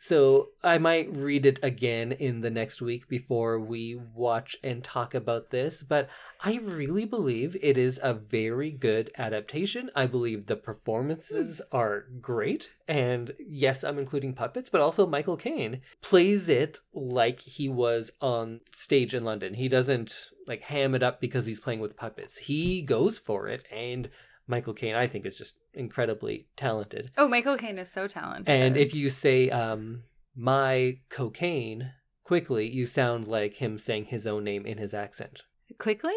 So 0.00 0.50
I 0.62 0.78
might 0.78 1.14
read 1.14 1.44
it 1.44 1.58
again 1.60 2.12
in 2.12 2.40
the 2.40 2.50
next 2.50 2.80
week 2.80 3.08
before 3.08 3.58
we 3.58 4.00
watch 4.14 4.56
and 4.62 4.84
talk 4.84 5.12
about 5.12 5.50
this. 5.50 5.82
But 5.82 6.08
I 6.40 6.60
really 6.62 7.04
believe 7.04 7.56
it 7.60 7.76
is 7.76 7.98
a 8.00 8.14
very 8.14 8.70
good 8.70 9.10
adaptation. 9.18 9.90
I 9.96 10.06
believe 10.06 10.46
the 10.46 10.54
performances 10.54 11.60
hmm. 11.70 11.76
are 11.76 12.06
great. 12.20 12.70
And 12.86 13.34
yes, 13.44 13.82
I'm 13.82 13.98
including 13.98 14.34
puppets, 14.34 14.70
but 14.70 14.80
also 14.80 15.04
Michael 15.04 15.36
Caine 15.36 15.80
plays 16.00 16.48
it 16.48 16.78
like 16.94 17.40
he 17.40 17.68
was 17.68 18.12
on 18.20 18.60
stage 18.72 19.14
in 19.14 19.24
London. 19.24 19.54
He 19.54 19.68
doesn't 19.68 20.30
like 20.46 20.62
ham 20.62 20.94
it 20.94 21.02
up 21.02 21.20
because 21.20 21.46
he's 21.46 21.60
playing 21.60 21.80
with 21.80 21.96
puppets. 21.96 22.38
He 22.38 22.82
goes 22.82 23.18
for 23.18 23.48
it 23.48 23.66
and 23.70 24.08
Michael 24.48 24.72
Caine, 24.74 24.94
I 24.96 25.06
think, 25.06 25.24
is 25.26 25.36
just 25.36 25.54
incredibly 25.74 26.48
talented. 26.56 27.10
Oh, 27.16 27.28
Michael 27.28 27.56
Caine 27.58 27.78
is 27.78 27.90
so 27.92 28.08
talented. 28.08 28.48
And 28.48 28.76
if 28.76 28.94
you 28.94 29.10
say 29.10 29.50
um, 29.50 30.02
my 30.34 30.98
cocaine 31.10 31.92
quickly, 32.24 32.66
you 32.68 32.86
sound 32.86 33.28
like 33.28 33.56
him 33.56 33.78
saying 33.78 34.06
his 34.06 34.26
own 34.26 34.44
name 34.44 34.64
in 34.66 34.78
his 34.78 34.94
accent. 34.94 35.42
quickly, 35.78 36.16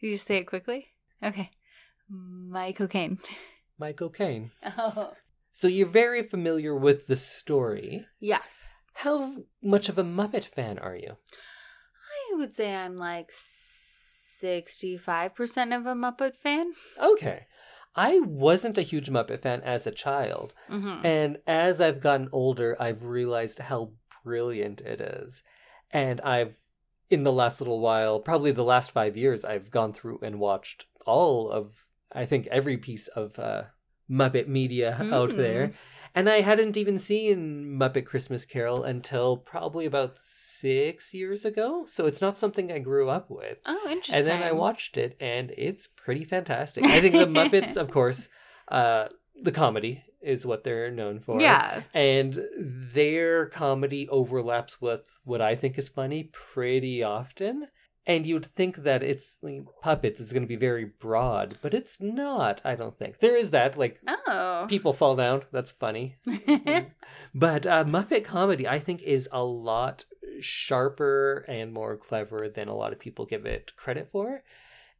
you 0.00 0.12
just 0.12 0.26
say 0.26 0.36
it 0.36 0.44
quickly. 0.46 0.88
Okay, 1.24 1.50
my 2.08 2.72
cocaine. 2.72 3.18
My 3.78 3.92
cocaine. 3.92 4.50
Oh, 4.78 5.14
So 5.50 5.66
you're 5.66 5.88
very 5.88 6.22
familiar 6.22 6.76
with 6.76 7.06
the 7.08 7.16
story. 7.16 8.06
yes. 8.20 8.60
How 8.94 9.34
much 9.62 9.88
of 9.88 9.98
a 9.98 10.04
Muppet 10.04 10.44
fan 10.44 10.78
are 10.78 10.94
you? 10.94 11.16
I 12.32 12.36
would 12.36 12.52
say 12.54 12.72
I'm 12.74 12.96
like 12.96 13.30
sixty-five 14.42 15.34
percent 15.34 15.72
of 15.72 15.86
a 15.86 15.94
Muppet 15.94 16.36
fan. 16.36 16.72
Okay. 17.02 17.46
I 17.94 18.20
wasn't 18.20 18.78
a 18.78 18.82
huge 18.82 19.10
Muppet 19.10 19.40
fan 19.40 19.60
as 19.62 19.86
a 19.86 19.90
child. 19.90 20.54
Mm-hmm. 20.70 21.04
And 21.06 21.38
as 21.46 21.80
I've 21.80 22.00
gotten 22.00 22.28
older, 22.32 22.76
I've 22.80 23.04
realized 23.04 23.58
how 23.58 23.92
brilliant 24.24 24.80
it 24.80 25.00
is. 25.00 25.42
And 25.90 26.20
I've, 26.22 26.56
in 27.10 27.22
the 27.24 27.32
last 27.32 27.60
little 27.60 27.80
while, 27.80 28.18
probably 28.20 28.52
the 28.52 28.64
last 28.64 28.92
five 28.92 29.16
years, 29.16 29.44
I've 29.44 29.70
gone 29.70 29.92
through 29.92 30.20
and 30.22 30.40
watched 30.40 30.86
all 31.04 31.50
of, 31.50 31.74
I 32.12 32.24
think, 32.24 32.46
every 32.46 32.78
piece 32.78 33.08
of 33.08 33.38
uh, 33.38 33.64
Muppet 34.10 34.48
media 34.48 34.96
out 35.12 35.30
Mm. 35.30 35.36
there. 35.36 35.72
And 36.14 36.28
I 36.28 36.42
hadn't 36.42 36.76
even 36.76 36.98
seen 36.98 37.78
Muppet 37.78 38.04
Christmas 38.06 38.44
Carol 38.46 38.84
until 38.84 39.36
probably 39.38 39.86
about 39.86 40.18
six 40.62 41.12
years 41.12 41.44
ago. 41.44 41.84
So 41.86 42.06
it's 42.06 42.20
not 42.20 42.38
something 42.38 42.70
I 42.72 42.78
grew 42.78 43.08
up 43.10 43.30
with. 43.30 43.58
Oh, 43.66 43.80
interesting. 43.90 44.14
And 44.16 44.26
then 44.26 44.42
I 44.42 44.52
watched 44.52 44.96
it, 44.96 45.16
and 45.20 45.52
it's 45.58 45.86
pretty 45.86 46.24
fantastic. 46.24 46.84
I 46.84 47.00
think 47.00 47.14
the 47.14 47.26
Muppets, 47.26 47.76
of 47.76 47.90
course, 47.98 48.28
uh, 48.68 49.08
the 49.40 49.52
comedy 49.52 50.04
is 50.22 50.46
what 50.46 50.62
they're 50.64 50.90
known 50.90 51.18
for. 51.20 51.40
Yeah. 51.40 51.82
And 51.92 52.40
their 52.58 53.46
comedy 53.46 54.08
overlaps 54.08 54.80
with 54.80 55.04
what 55.24 55.40
I 55.42 55.56
think 55.56 55.76
is 55.78 55.88
funny 55.88 56.30
pretty 56.32 57.02
often. 57.02 57.66
And 58.04 58.26
you'd 58.26 58.46
think 58.46 58.78
that 58.78 59.02
it's 59.04 59.38
like, 59.42 59.62
puppets 59.80 60.18
is 60.18 60.32
going 60.32 60.42
to 60.42 60.48
be 60.48 60.56
very 60.56 60.84
broad, 60.84 61.58
but 61.62 61.72
it's 61.72 62.00
not, 62.00 62.60
I 62.64 62.74
don't 62.74 62.98
think. 62.98 63.20
There 63.20 63.36
is 63.36 63.50
that, 63.50 63.78
like, 63.78 64.00
Oh. 64.26 64.66
people 64.68 64.92
fall 64.92 65.14
down. 65.16 65.42
That's 65.52 65.70
funny. 65.72 66.16
But 67.34 67.66
uh, 67.66 67.84
Muppet 67.84 68.24
comedy, 68.24 68.66
I 68.66 68.78
think, 68.78 69.02
is 69.02 69.28
a 69.32 69.44
lot 69.44 70.04
sharper 70.42 71.44
and 71.48 71.72
more 71.72 71.96
clever 71.96 72.48
than 72.48 72.68
a 72.68 72.74
lot 72.74 72.92
of 72.92 72.98
people 72.98 73.26
give 73.26 73.46
it 73.46 73.76
credit 73.76 74.08
for. 74.10 74.42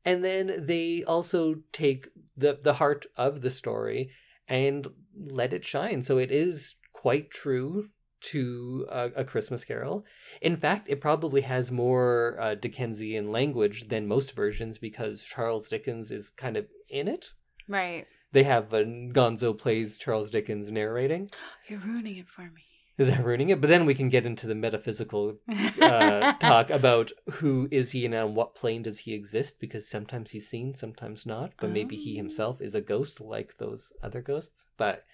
And 0.05 0.25
then 0.25 0.67
they 0.67 1.05
also 1.05 1.57
take 1.73 2.09
the 2.37 2.59
the 2.61 2.75
heart 2.75 3.07
of 3.17 3.43
the 3.43 3.51
story 3.51 4.11
and 4.49 4.89
let 5.17 5.53
it 5.53 5.65
shine. 5.65 6.03
So 6.03 6.19
it 6.19 6.33
is 6.33 6.75
quite 6.93 7.31
true 7.31 7.89
to 8.23 8.87
a, 8.89 9.11
a 9.17 9.25
Christmas 9.25 9.65
Carol. 9.65 10.05
In 10.41 10.57
fact, 10.57 10.89
it 10.89 11.01
probably 11.01 11.41
has 11.43 11.73
more 11.73 12.37
uh, 12.41 12.55
Dickensian 12.55 13.33
language 13.33 13.89
than 13.89 14.07
most 14.07 14.35
versions 14.35 14.79
because 14.79 15.23
Charles 15.23 15.69
Dickens 15.69 16.11
is 16.11 16.31
kind 16.31 16.57
of 16.57 16.67
in 16.89 17.09
it. 17.09 17.31
right. 17.69 18.07
They 18.33 18.45
have 18.45 18.73
uh, 18.73 18.79
Gonzo 18.79 19.57
plays 19.57 19.99
Charles 19.99 20.31
Dickens 20.31 20.71
narrating. 20.71 21.31
You're 21.69 21.81
ruining 21.81 22.17
it 22.17 22.29
for 22.29 22.43
me. 22.43 22.72
Is 22.99 23.09
that 23.09 23.25
ruining 23.25 23.49
it? 23.49 23.61
But 23.61 23.69
then 23.69 23.87
we 23.87 23.95
can 23.95 24.09
get 24.11 24.27
into 24.27 24.47
the 24.47 24.55
metaphysical 24.55 25.39
uh, 25.81 26.33
talk 26.41 26.71
about 26.71 27.11
who 27.33 27.67
is 27.71 27.93
he 27.93 28.05
and 28.05 28.15
on 28.15 28.35
what 28.35 28.55
plane 28.55 28.83
does 28.83 29.01
he 29.01 29.15
exist 29.15 29.59
because 29.61 29.89
sometimes 29.89 30.31
he's 30.33 30.49
seen, 30.49 30.75
sometimes 30.75 31.25
not. 31.25 31.53
But 31.59 31.71
maybe 31.71 31.97
he 31.97 32.15
Oh. 32.15 32.17
himself 32.19 32.61
is 32.61 32.75
a 32.75 32.81
ghost 32.83 33.21
like 33.21 33.57
those 33.59 33.93
other 34.03 34.21
ghosts. 34.21 34.67
But 34.77 35.05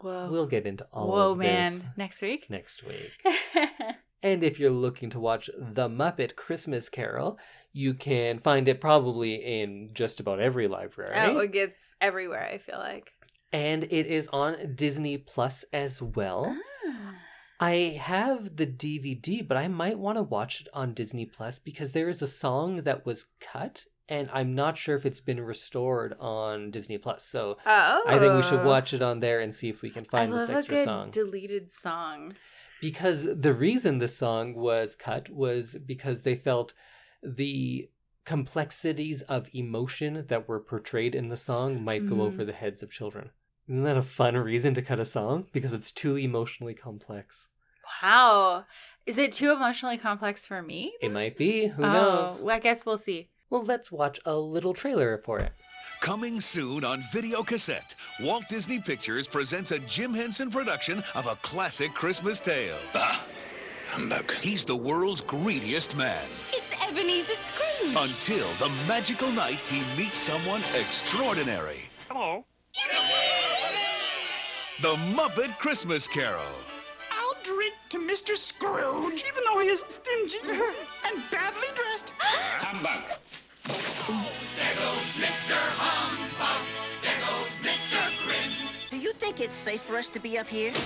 Whoa. 0.00 0.28
we'll 0.30 0.46
get 0.46 0.66
into 0.66 0.86
all 0.92 1.08
Whoa, 1.08 1.30
of 1.32 1.38
man. 1.38 1.92
Next 1.96 2.22
week? 2.22 2.48
next 2.50 2.82
week. 2.84 3.12
And 4.22 4.42
if 4.42 4.58
you're 4.58 4.70
looking 4.70 5.10
to 5.10 5.20
watch 5.20 5.48
The 5.56 5.88
Muppet 5.88 6.34
Christmas 6.34 6.88
Carol, 6.88 7.38
you 7.72 7.94
can 7.94 8.38
find 8.40 8.66
it 8.66 8.80
probably 8.80 9.34
in 9.34 9.90
just 9.92 10.18
about 10.18 10.40
every 10.40 10.66
library. 10.66 11.12
Oh, 11.16 11.38
it 11.38 11.52
gets 11.52 11.94
everywhere, 12.00 12.42
I 12.50 12.58
feel 12.58 12.78
like. 12.78 13.12
And 13.52 13.84
it 13.84 14.06
is 14.06 14.26
on 14.32 14.74
Disney 14.74 15.18
Plus 15.18 15.64
as 15.72 16.02
well. 16.02 16.56
I 17.58 17.98
have 18.00 18.56
the 18.56 18.66
DVD, 18.66 19.46
but 19.46 19.56
I 19.56 19.68
might 19.68 19.98
want 19.98 20.18
to 20.18 20.22
watch 20.22 20.60
it 20.60 20.68
on 20.74 20.92
Disney 20.94 21.24
Plus 21.26 21.58
because 21.58 21.92
there 21.92 22.08
is 22.08 22.20
a 22.22 22.26
song 22.26 22.82
that 22.82 23.06
was 23.06 23.26
cut 23.40 23.86
and 24.08 24.30
I'm 24.32 24.54
not 24.54 24.78
sure 24.78 24.94
if 24.94 25.04
it's 25.04 25.20
been 25.20 25.40
restored 25.40 26.14
on 26.20 26.70
Disney 26.70 26.96
Plus. 26.96 27.24
So 27.24 27.56
Oh. 27.66 28.02
I 28.06 28.18
think 28.20 28.34
we 28.36 28.42
should 28.42 28.64
watch 28.64 28.94
it 28.94 29.02
on 29.02 29.18
there 29.18 29.40
and 29.40 29.52
see 29.52 29.68
if 29.68 29.82
we 29.82 29.90
can 29.90 30.04
find 30.04 30.32
this 30.32 30.48
extra 30.48 30.84
song. 30.84 31.10
deleted 31.10 31.72
song. 31.72 32.34
because 32.80 33.24
the 33.24 33.54
reason 33.54 33.98
the 33.98 34.06
song 34.06 34.54
was 34.54 34.94
cut 34.94 35.28
was 35.30 35.76
because 35.84 36.22
they 36.22 36.36
felt 36.36 36.72
the 37.22 37.88
complexities 38.24 39.22
of 39.22 39.48
emotion 39.54 40.24
that 40.28 40.46
were 40.46 40.60
portrayed 40.60 41.14
in 41.14 41.28
the 41.28 41.36
song 41.36 41.82
might 41.82 42.06
go 42.08 42.16
Mhm. 42.16 42.20
over 42.20 42.44
the 42.44 42.52
heads 42.52 42.82
of 42.82 42.90
children. 42.90 43.30
Isn't 43.68 43.82
that 43.82 43.96
a 43.96 44.02
fun 44.02 44.36
reason 44.36 44.74
to 44.74 44.82
cut 44.82 45.00
a 45.00 45.04
song? 45.04 45.46
Because 45.52 45.72
it's 45.72 45.90
too 45.90 46.16
emotionally 46.16 46.74
complex. 46.74 47.48
Wow. 48.02 48.64
Is 49.06 49.18
it 49.18 49.32
too 49.32 49.50
emotionally 49.50 49.98
complex 49.98 50.46
for 50.46 50.62
me? 50.62 50.92
It 51.00 51.10
might 51.10 51.36
be. 51.36 51.66
Who 51.66 51.82
oh, 51.82 51.92
knows? 51.92 52.40
well, 52.40 52.54
I 52.54 52.60
guess 52.60 52.86
we'll 52.86 52.98
see. 52.98 53.28
Well, 53.50 53.64
let's 53.64 53.90
watch 53.90 54.20
a 54.24 54.36
little 54.36 54.72
trailer 54.72 55.18
for 55.18 55.40
it. 55.40 55.52
Coming 56.00 56.40
soon 56.40 56.84
on 56.84 57.02
video 57.12 57.42
cassette, 57.42 57.94
Walt 58.20 58.44
Disney 58.48 58.78
Pictures 58.78 59.26
presents 59.26 59.72
a 59.72 59.78
Jim 59.80 60.14
Henson 60.14 60.50
production 60.50 61.02
of 61.14 61.26
a 61.26 61.36
classic 61.36 61.92
Christmas 61.94 62.40
tale. 62.40 62.76
Bah, 62.92 63.20
humbug. 63.90 64.30
He's 64.32 64.64
the 64.64 64.76
world's 64.76 65.22
greediest 65.22 65.96
man 65.96 66.24
It's 66.52 66.72
Ebenezer 66.86 67.34
Scrooge. 67.34 67.96
until 67.96 68.48
the 68.58 68.72
magical 68.86 69.30
night 69.30 69.58
he 69.68 69.82
meets 70.00 70.18
someone 70.18 70.62
extraordinary. 70.78 71.88
Hello. 72.08 72.44
The 74.82 74.94
Muppet 75.14 75.56
Christmas 75.58 76.06
Carol. 76.06 76.42
I'll 77.10 77.42
drink 77.42 77.72
to 77.88 77.98
Mr. 77.98 78.36
Scrooge, 78.36 79.24
even 79.26 79.42
though 79.46 79.58
he 79.60 79.68
is 79.68 79.82
stingy 79.88 80.36
and 80.50 81.22
badly 81.30 81.68
dressed. 81.74 82.12
Humbug. 82.20 83.02
Oh, 83.70 84.30
there 84.54 84.74
goes 84.74 85.14
Mr. 85.16 85.54
Humbug. 85.56 86.66
There 87.00 87.16
goes 87.26 87.56
Mr. 87.64 87.98
Grim. 88.22 88.52
Do 88.90 88.98
you 88.98 89.14
think 89.14 89.40
it's 89.40 89.54
safe 89.54 89.80
for 89.80 89.96
us 89.96 90.10
to 90.10 90.20
be 90.20 90.38
up 90.38 90.46
here? 90.46 90.72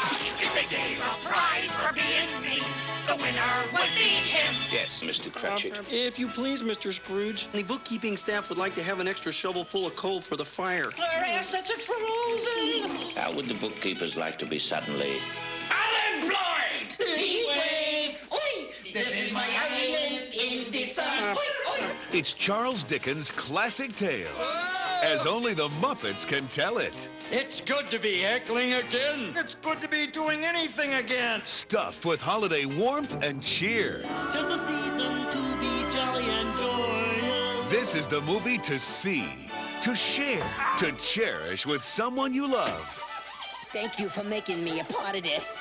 Ah! 0.00 0.16
If 0.40 0.54
they 0.54 0.76
gave 0.76 0.98
a 0.98 1.26
prize 1.26 1.70
for 1.72 1.92
being 1.92 2.28
mean, 2.42 2.62
the 3.08 3.16
winner 3.16 3.64
would 3.72 3.90
be 3.96 4.22
him. 4.22 4.54
Yes, 4.70 5.02
Mr. 5.02 5.32
Cratchit. 5.32 5.78
Uh, 5.78 5.82
if 5.90 6.18
you 6.18 6.28
please, 6.28 6.62
Mr. 6.62 6.92
Scrooge, 6.92 7.50
the 7.52 7.64
bookkeeping 7.64 8.16
staff 8.16 8.48
would 8.48 8.58
like 8.58 8.74
to 8.76 8.82
have 8.82 9.00
an 9.00 9.08
extra 9.08 9.32
shovel 9.32 9.64
full 9.64 9.86
of 9.86 9.96
coal 9.96 10.20
for 10.20 10.36
the 10.36 10.44
fire. 10.44 10.92
Our 11.16 11.24
assets 11.24 11.72
are 11.72 11.78
frozen! 11.80 12.17
How 13.18 13.32
would 13.32 13.46
the 13.46 13.54
bookkeepers 13.54 14.16
like 14.16 14.38
to 14.38 14.46
be 14.46 14.60
suddenly 14.60 15.16
Unemployed! 16.12 16.94
Heat 17.16 17.48
wave! 17.50 18.28
Oi! 18.32 18.70
This 18.92 19.26
is 19.26 19.32
my 19.32 19.44
island 19.72 20.22
in 20.32 20.70
the 20.70 20.84
sun! 20.84 21.36
Oi, 21.36 21.82
oi! 21.82 21.90
It's 22.12 22.32
Charles 22.32 22.84
Dickens' 22.84 23.32
classic 23.32 23.96
tale, 23.96 24.30
oh. 24.36 25.00
as 25.02 25.26
only 25.26 25.52
the 25.52 25.68
Muppets 25.80 26.24
can 26.24 26.46
tell 26.46 26.78
it. 26.78 27.08
It's 27.32 27.60
good 27.60 27.90
to 27.90 27.98
be 27.98 28.20
heckling 28.20 28.74
again. 28.74 29.32
It's 29.34 29.56
good 29.56 29.82
to 29.82 29.88
be 29.88 30.06
doing 30.06 30.44
anything 30.44 30.94
again. 30.94 31.42
Stuffed 31.44 32.04
with 32.04 32.22
holiday 32.22 32.66
warmth 32.66 33.20
and 33.24 33.42
cheer. 33.42 34.04
Tis 34.30 34.46
the 34.46 34.58
season 34.58 35.26
to 35.32 35.56
be 35.58 35.92
jolly 35.92 36.24
and 36.24 36.56
joyous. 36.56 37.70
This 37.70 37.96
is 37.96 38.06
the 38.06 38.20
movie 38.20 38.58
to 38.58 38.78
see, 38.78 39.50
to 39.82 39.96
share, 39.96 40.48
to 40.78 40.92
cherish 40.92 41.66
with 41.66 41.82
someone 41.82 42.32
you 42.32 42.46
love. 42.46 43.07
Thank 43.70 43.98
you 43.98 44.08
for 44.08 44.24
making 44.24 44.64
me 44.64 44.80
a 44.80 44.84
part 44.84 45.16
of 45.16 45.22
this. 45.22 45.58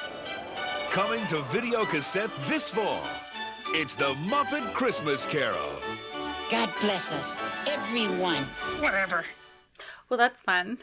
Coming 0.92 1.26
to 1.28 1.42
video 1.44 1.86
cassette 1.86 2.30
this 2.48 2.70
fall. 2.70 3.04
It's 3.68 3.96
the 3.96 4.14
Muppet 4.26 4.74
Christmas 4.74 5.26
Carol. 5.26 5.74
God 6.50 6.70
bless 6.80 7.14
us, 7.14 7.36
everyone. 7.68 8.44
Whatever. 8.80 9.26
Well, 10.08 10.18
that's 10.18 10.40
fun. 10.40 10.78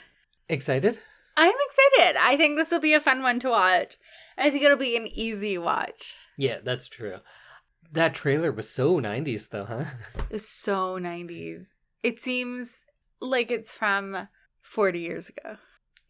Excited? 0.51 0.99
I'm 1.37 1.55
excited. 1.67 2.17
I 2.21 2.37
think 2.37 2.59
this 2.59 2.71
will 2.71 2.81
be 2.81 2.93
a 2.93 3.01
fun 3.01 3.23
one 3.23 3.41
to 3.41 3.49
watch. 3.49 3.97
I 4.37 4.51
think 4.51 4.63
it'll 4.63 4.77
be 4.77 4.97
an 4.97 5.07
easy 5.07 5.57
watch. 5.57 6.17
Yeah, 6.37 6.59
that's 6.63 6.89
true. 6.89 7.21
That 7.91 8.15
trailer 8.15 8.53
was 8.53 8.69
so 8.69 9.01
90s, 9.01 9.49
though, 9.49 9.65
huh? 9.65 9.85
It's 10.29 10.47
so 10.47 10.99
90s. 10.99 11.69
It 12.03 12.21
seems 12.21 12.85
like 13.19 13.51
it's 13.51 13.73
from 13.73 14.29
40 14.61 14.99
years 14.99 15.31
ago. 15.31 15.57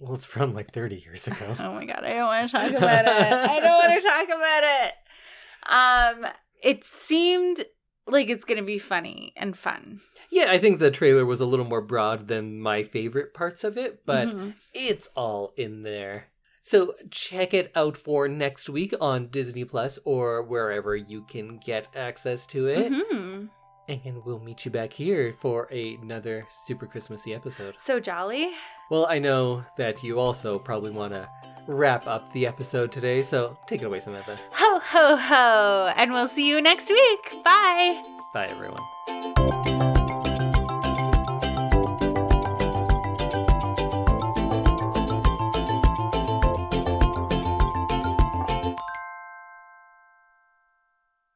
Well, 0.04 0.14
it's 0.16 0.24
from 0.26 0.52
like 0.52 0.70
30 0.70 0.96
years 0.96 1.26
ago. 1.26 1.54
Oh 1.58 1.72
my 1.72 1.86
god, 1.86 2.04
I 2.04 2.12
don't 2.14 2.26
want 2.26 2.50
to 2.50 2.56
talk 2.56 2.70
about 2.70 3.04
it. 3.06 3.32
I 3.32 3.60
don't 3.60 3.78
want 3.90 4.02
to 4.02 4.08
talk 4.08 4.28
about 4.28 4.62
it. 4.64 6.26
Um, 6.26 6.32
it 6.62 6.84
seemed 6.84 7.64
like 8.06 8.28
it's 8.28 8.44
gonna 8.44 8.62
be 8.62 8.78
funny 8.78 9.32
and 9.36 9.56
fun. 9.56 10.00
Yeah, 10.30 10.46
I 10.50 10.58
think 10.58 10.78
the 10.78 10.90
trailer 10.90 11.24
was 11.24 11.40
a 11.40 11.46
little 11.46 11.64
more 11.64 11.80
broad 11.80 12.28
than 12.28 12.60
my 12.60 12.82
favorite 12.82 13.32
parts 13.32 13.64
of 13.64 13.78
it, 13.78 14.04
but 14.04 14.28
Mhm. 14.28 14.54
it's 14.74 15.08
all 15.14 15.54
in 15.56 15.82
there. 15.84 16.26
So 16.60 16.94
check 17.10 17.54
it 17.54 17.70
out 17.74 17.96
for 17.96 18.26
next 18.28 18.68
week 18.68 18.92
on 19.00 19.28
Disney 19.28 19.64
Plus 19.64 19.98
or 20.04 20.42
wherever 20.42 20.94
you 20.96 21.22
can 21.22 21.58
get 21.64 21.88
access 21.96 22.46
to 22.48 22.66
it. 22.66 22.92
Mhm. 22.92 23.48
And 23.86 24.24
we'll 24.24 24.38
meet 24.38 24.64
you 24.64 24.70
back 24.70 24.92
here 24.92 25.34
for 25.38 25.64
another 25.64 26.46
super 26.50 26.86
Christmassy 26.86 27.34
episode. 27.34 27.74
So 27.78 28.00
jolly. 28.00 28.52
Well, 28.90 29.06
I 29.08 29.18
know 29.18 29.64
that 29.76 30.02
you 30.02 30.18
also 30.18 30.58
probably 30.58 30.90
want 30.90 31.12
to 31.12 31.28
wrap 31.66 32.06
up 32.06 32.32
the 32.32 32.46
episode 32.46 32.92
today, 32.92 33.22
so 33.22 33.58
take 33.66 33.82
it 33.82 33.86
away, 33.86 34.00
Samantha. 34.00 34.38
Ho 34.52 34.78
ho 34.78 35.16
ho! 35.16 35.92
And 35.96 36.12
we'll 36.12 36.28
see 36.28 36.48
you 36.48 36.60
next 36.60 36.90
week. 36.90 37.42
Bye. 37.44 38.02
Bye, 38.32 38.46
everyone. 38.50 39.53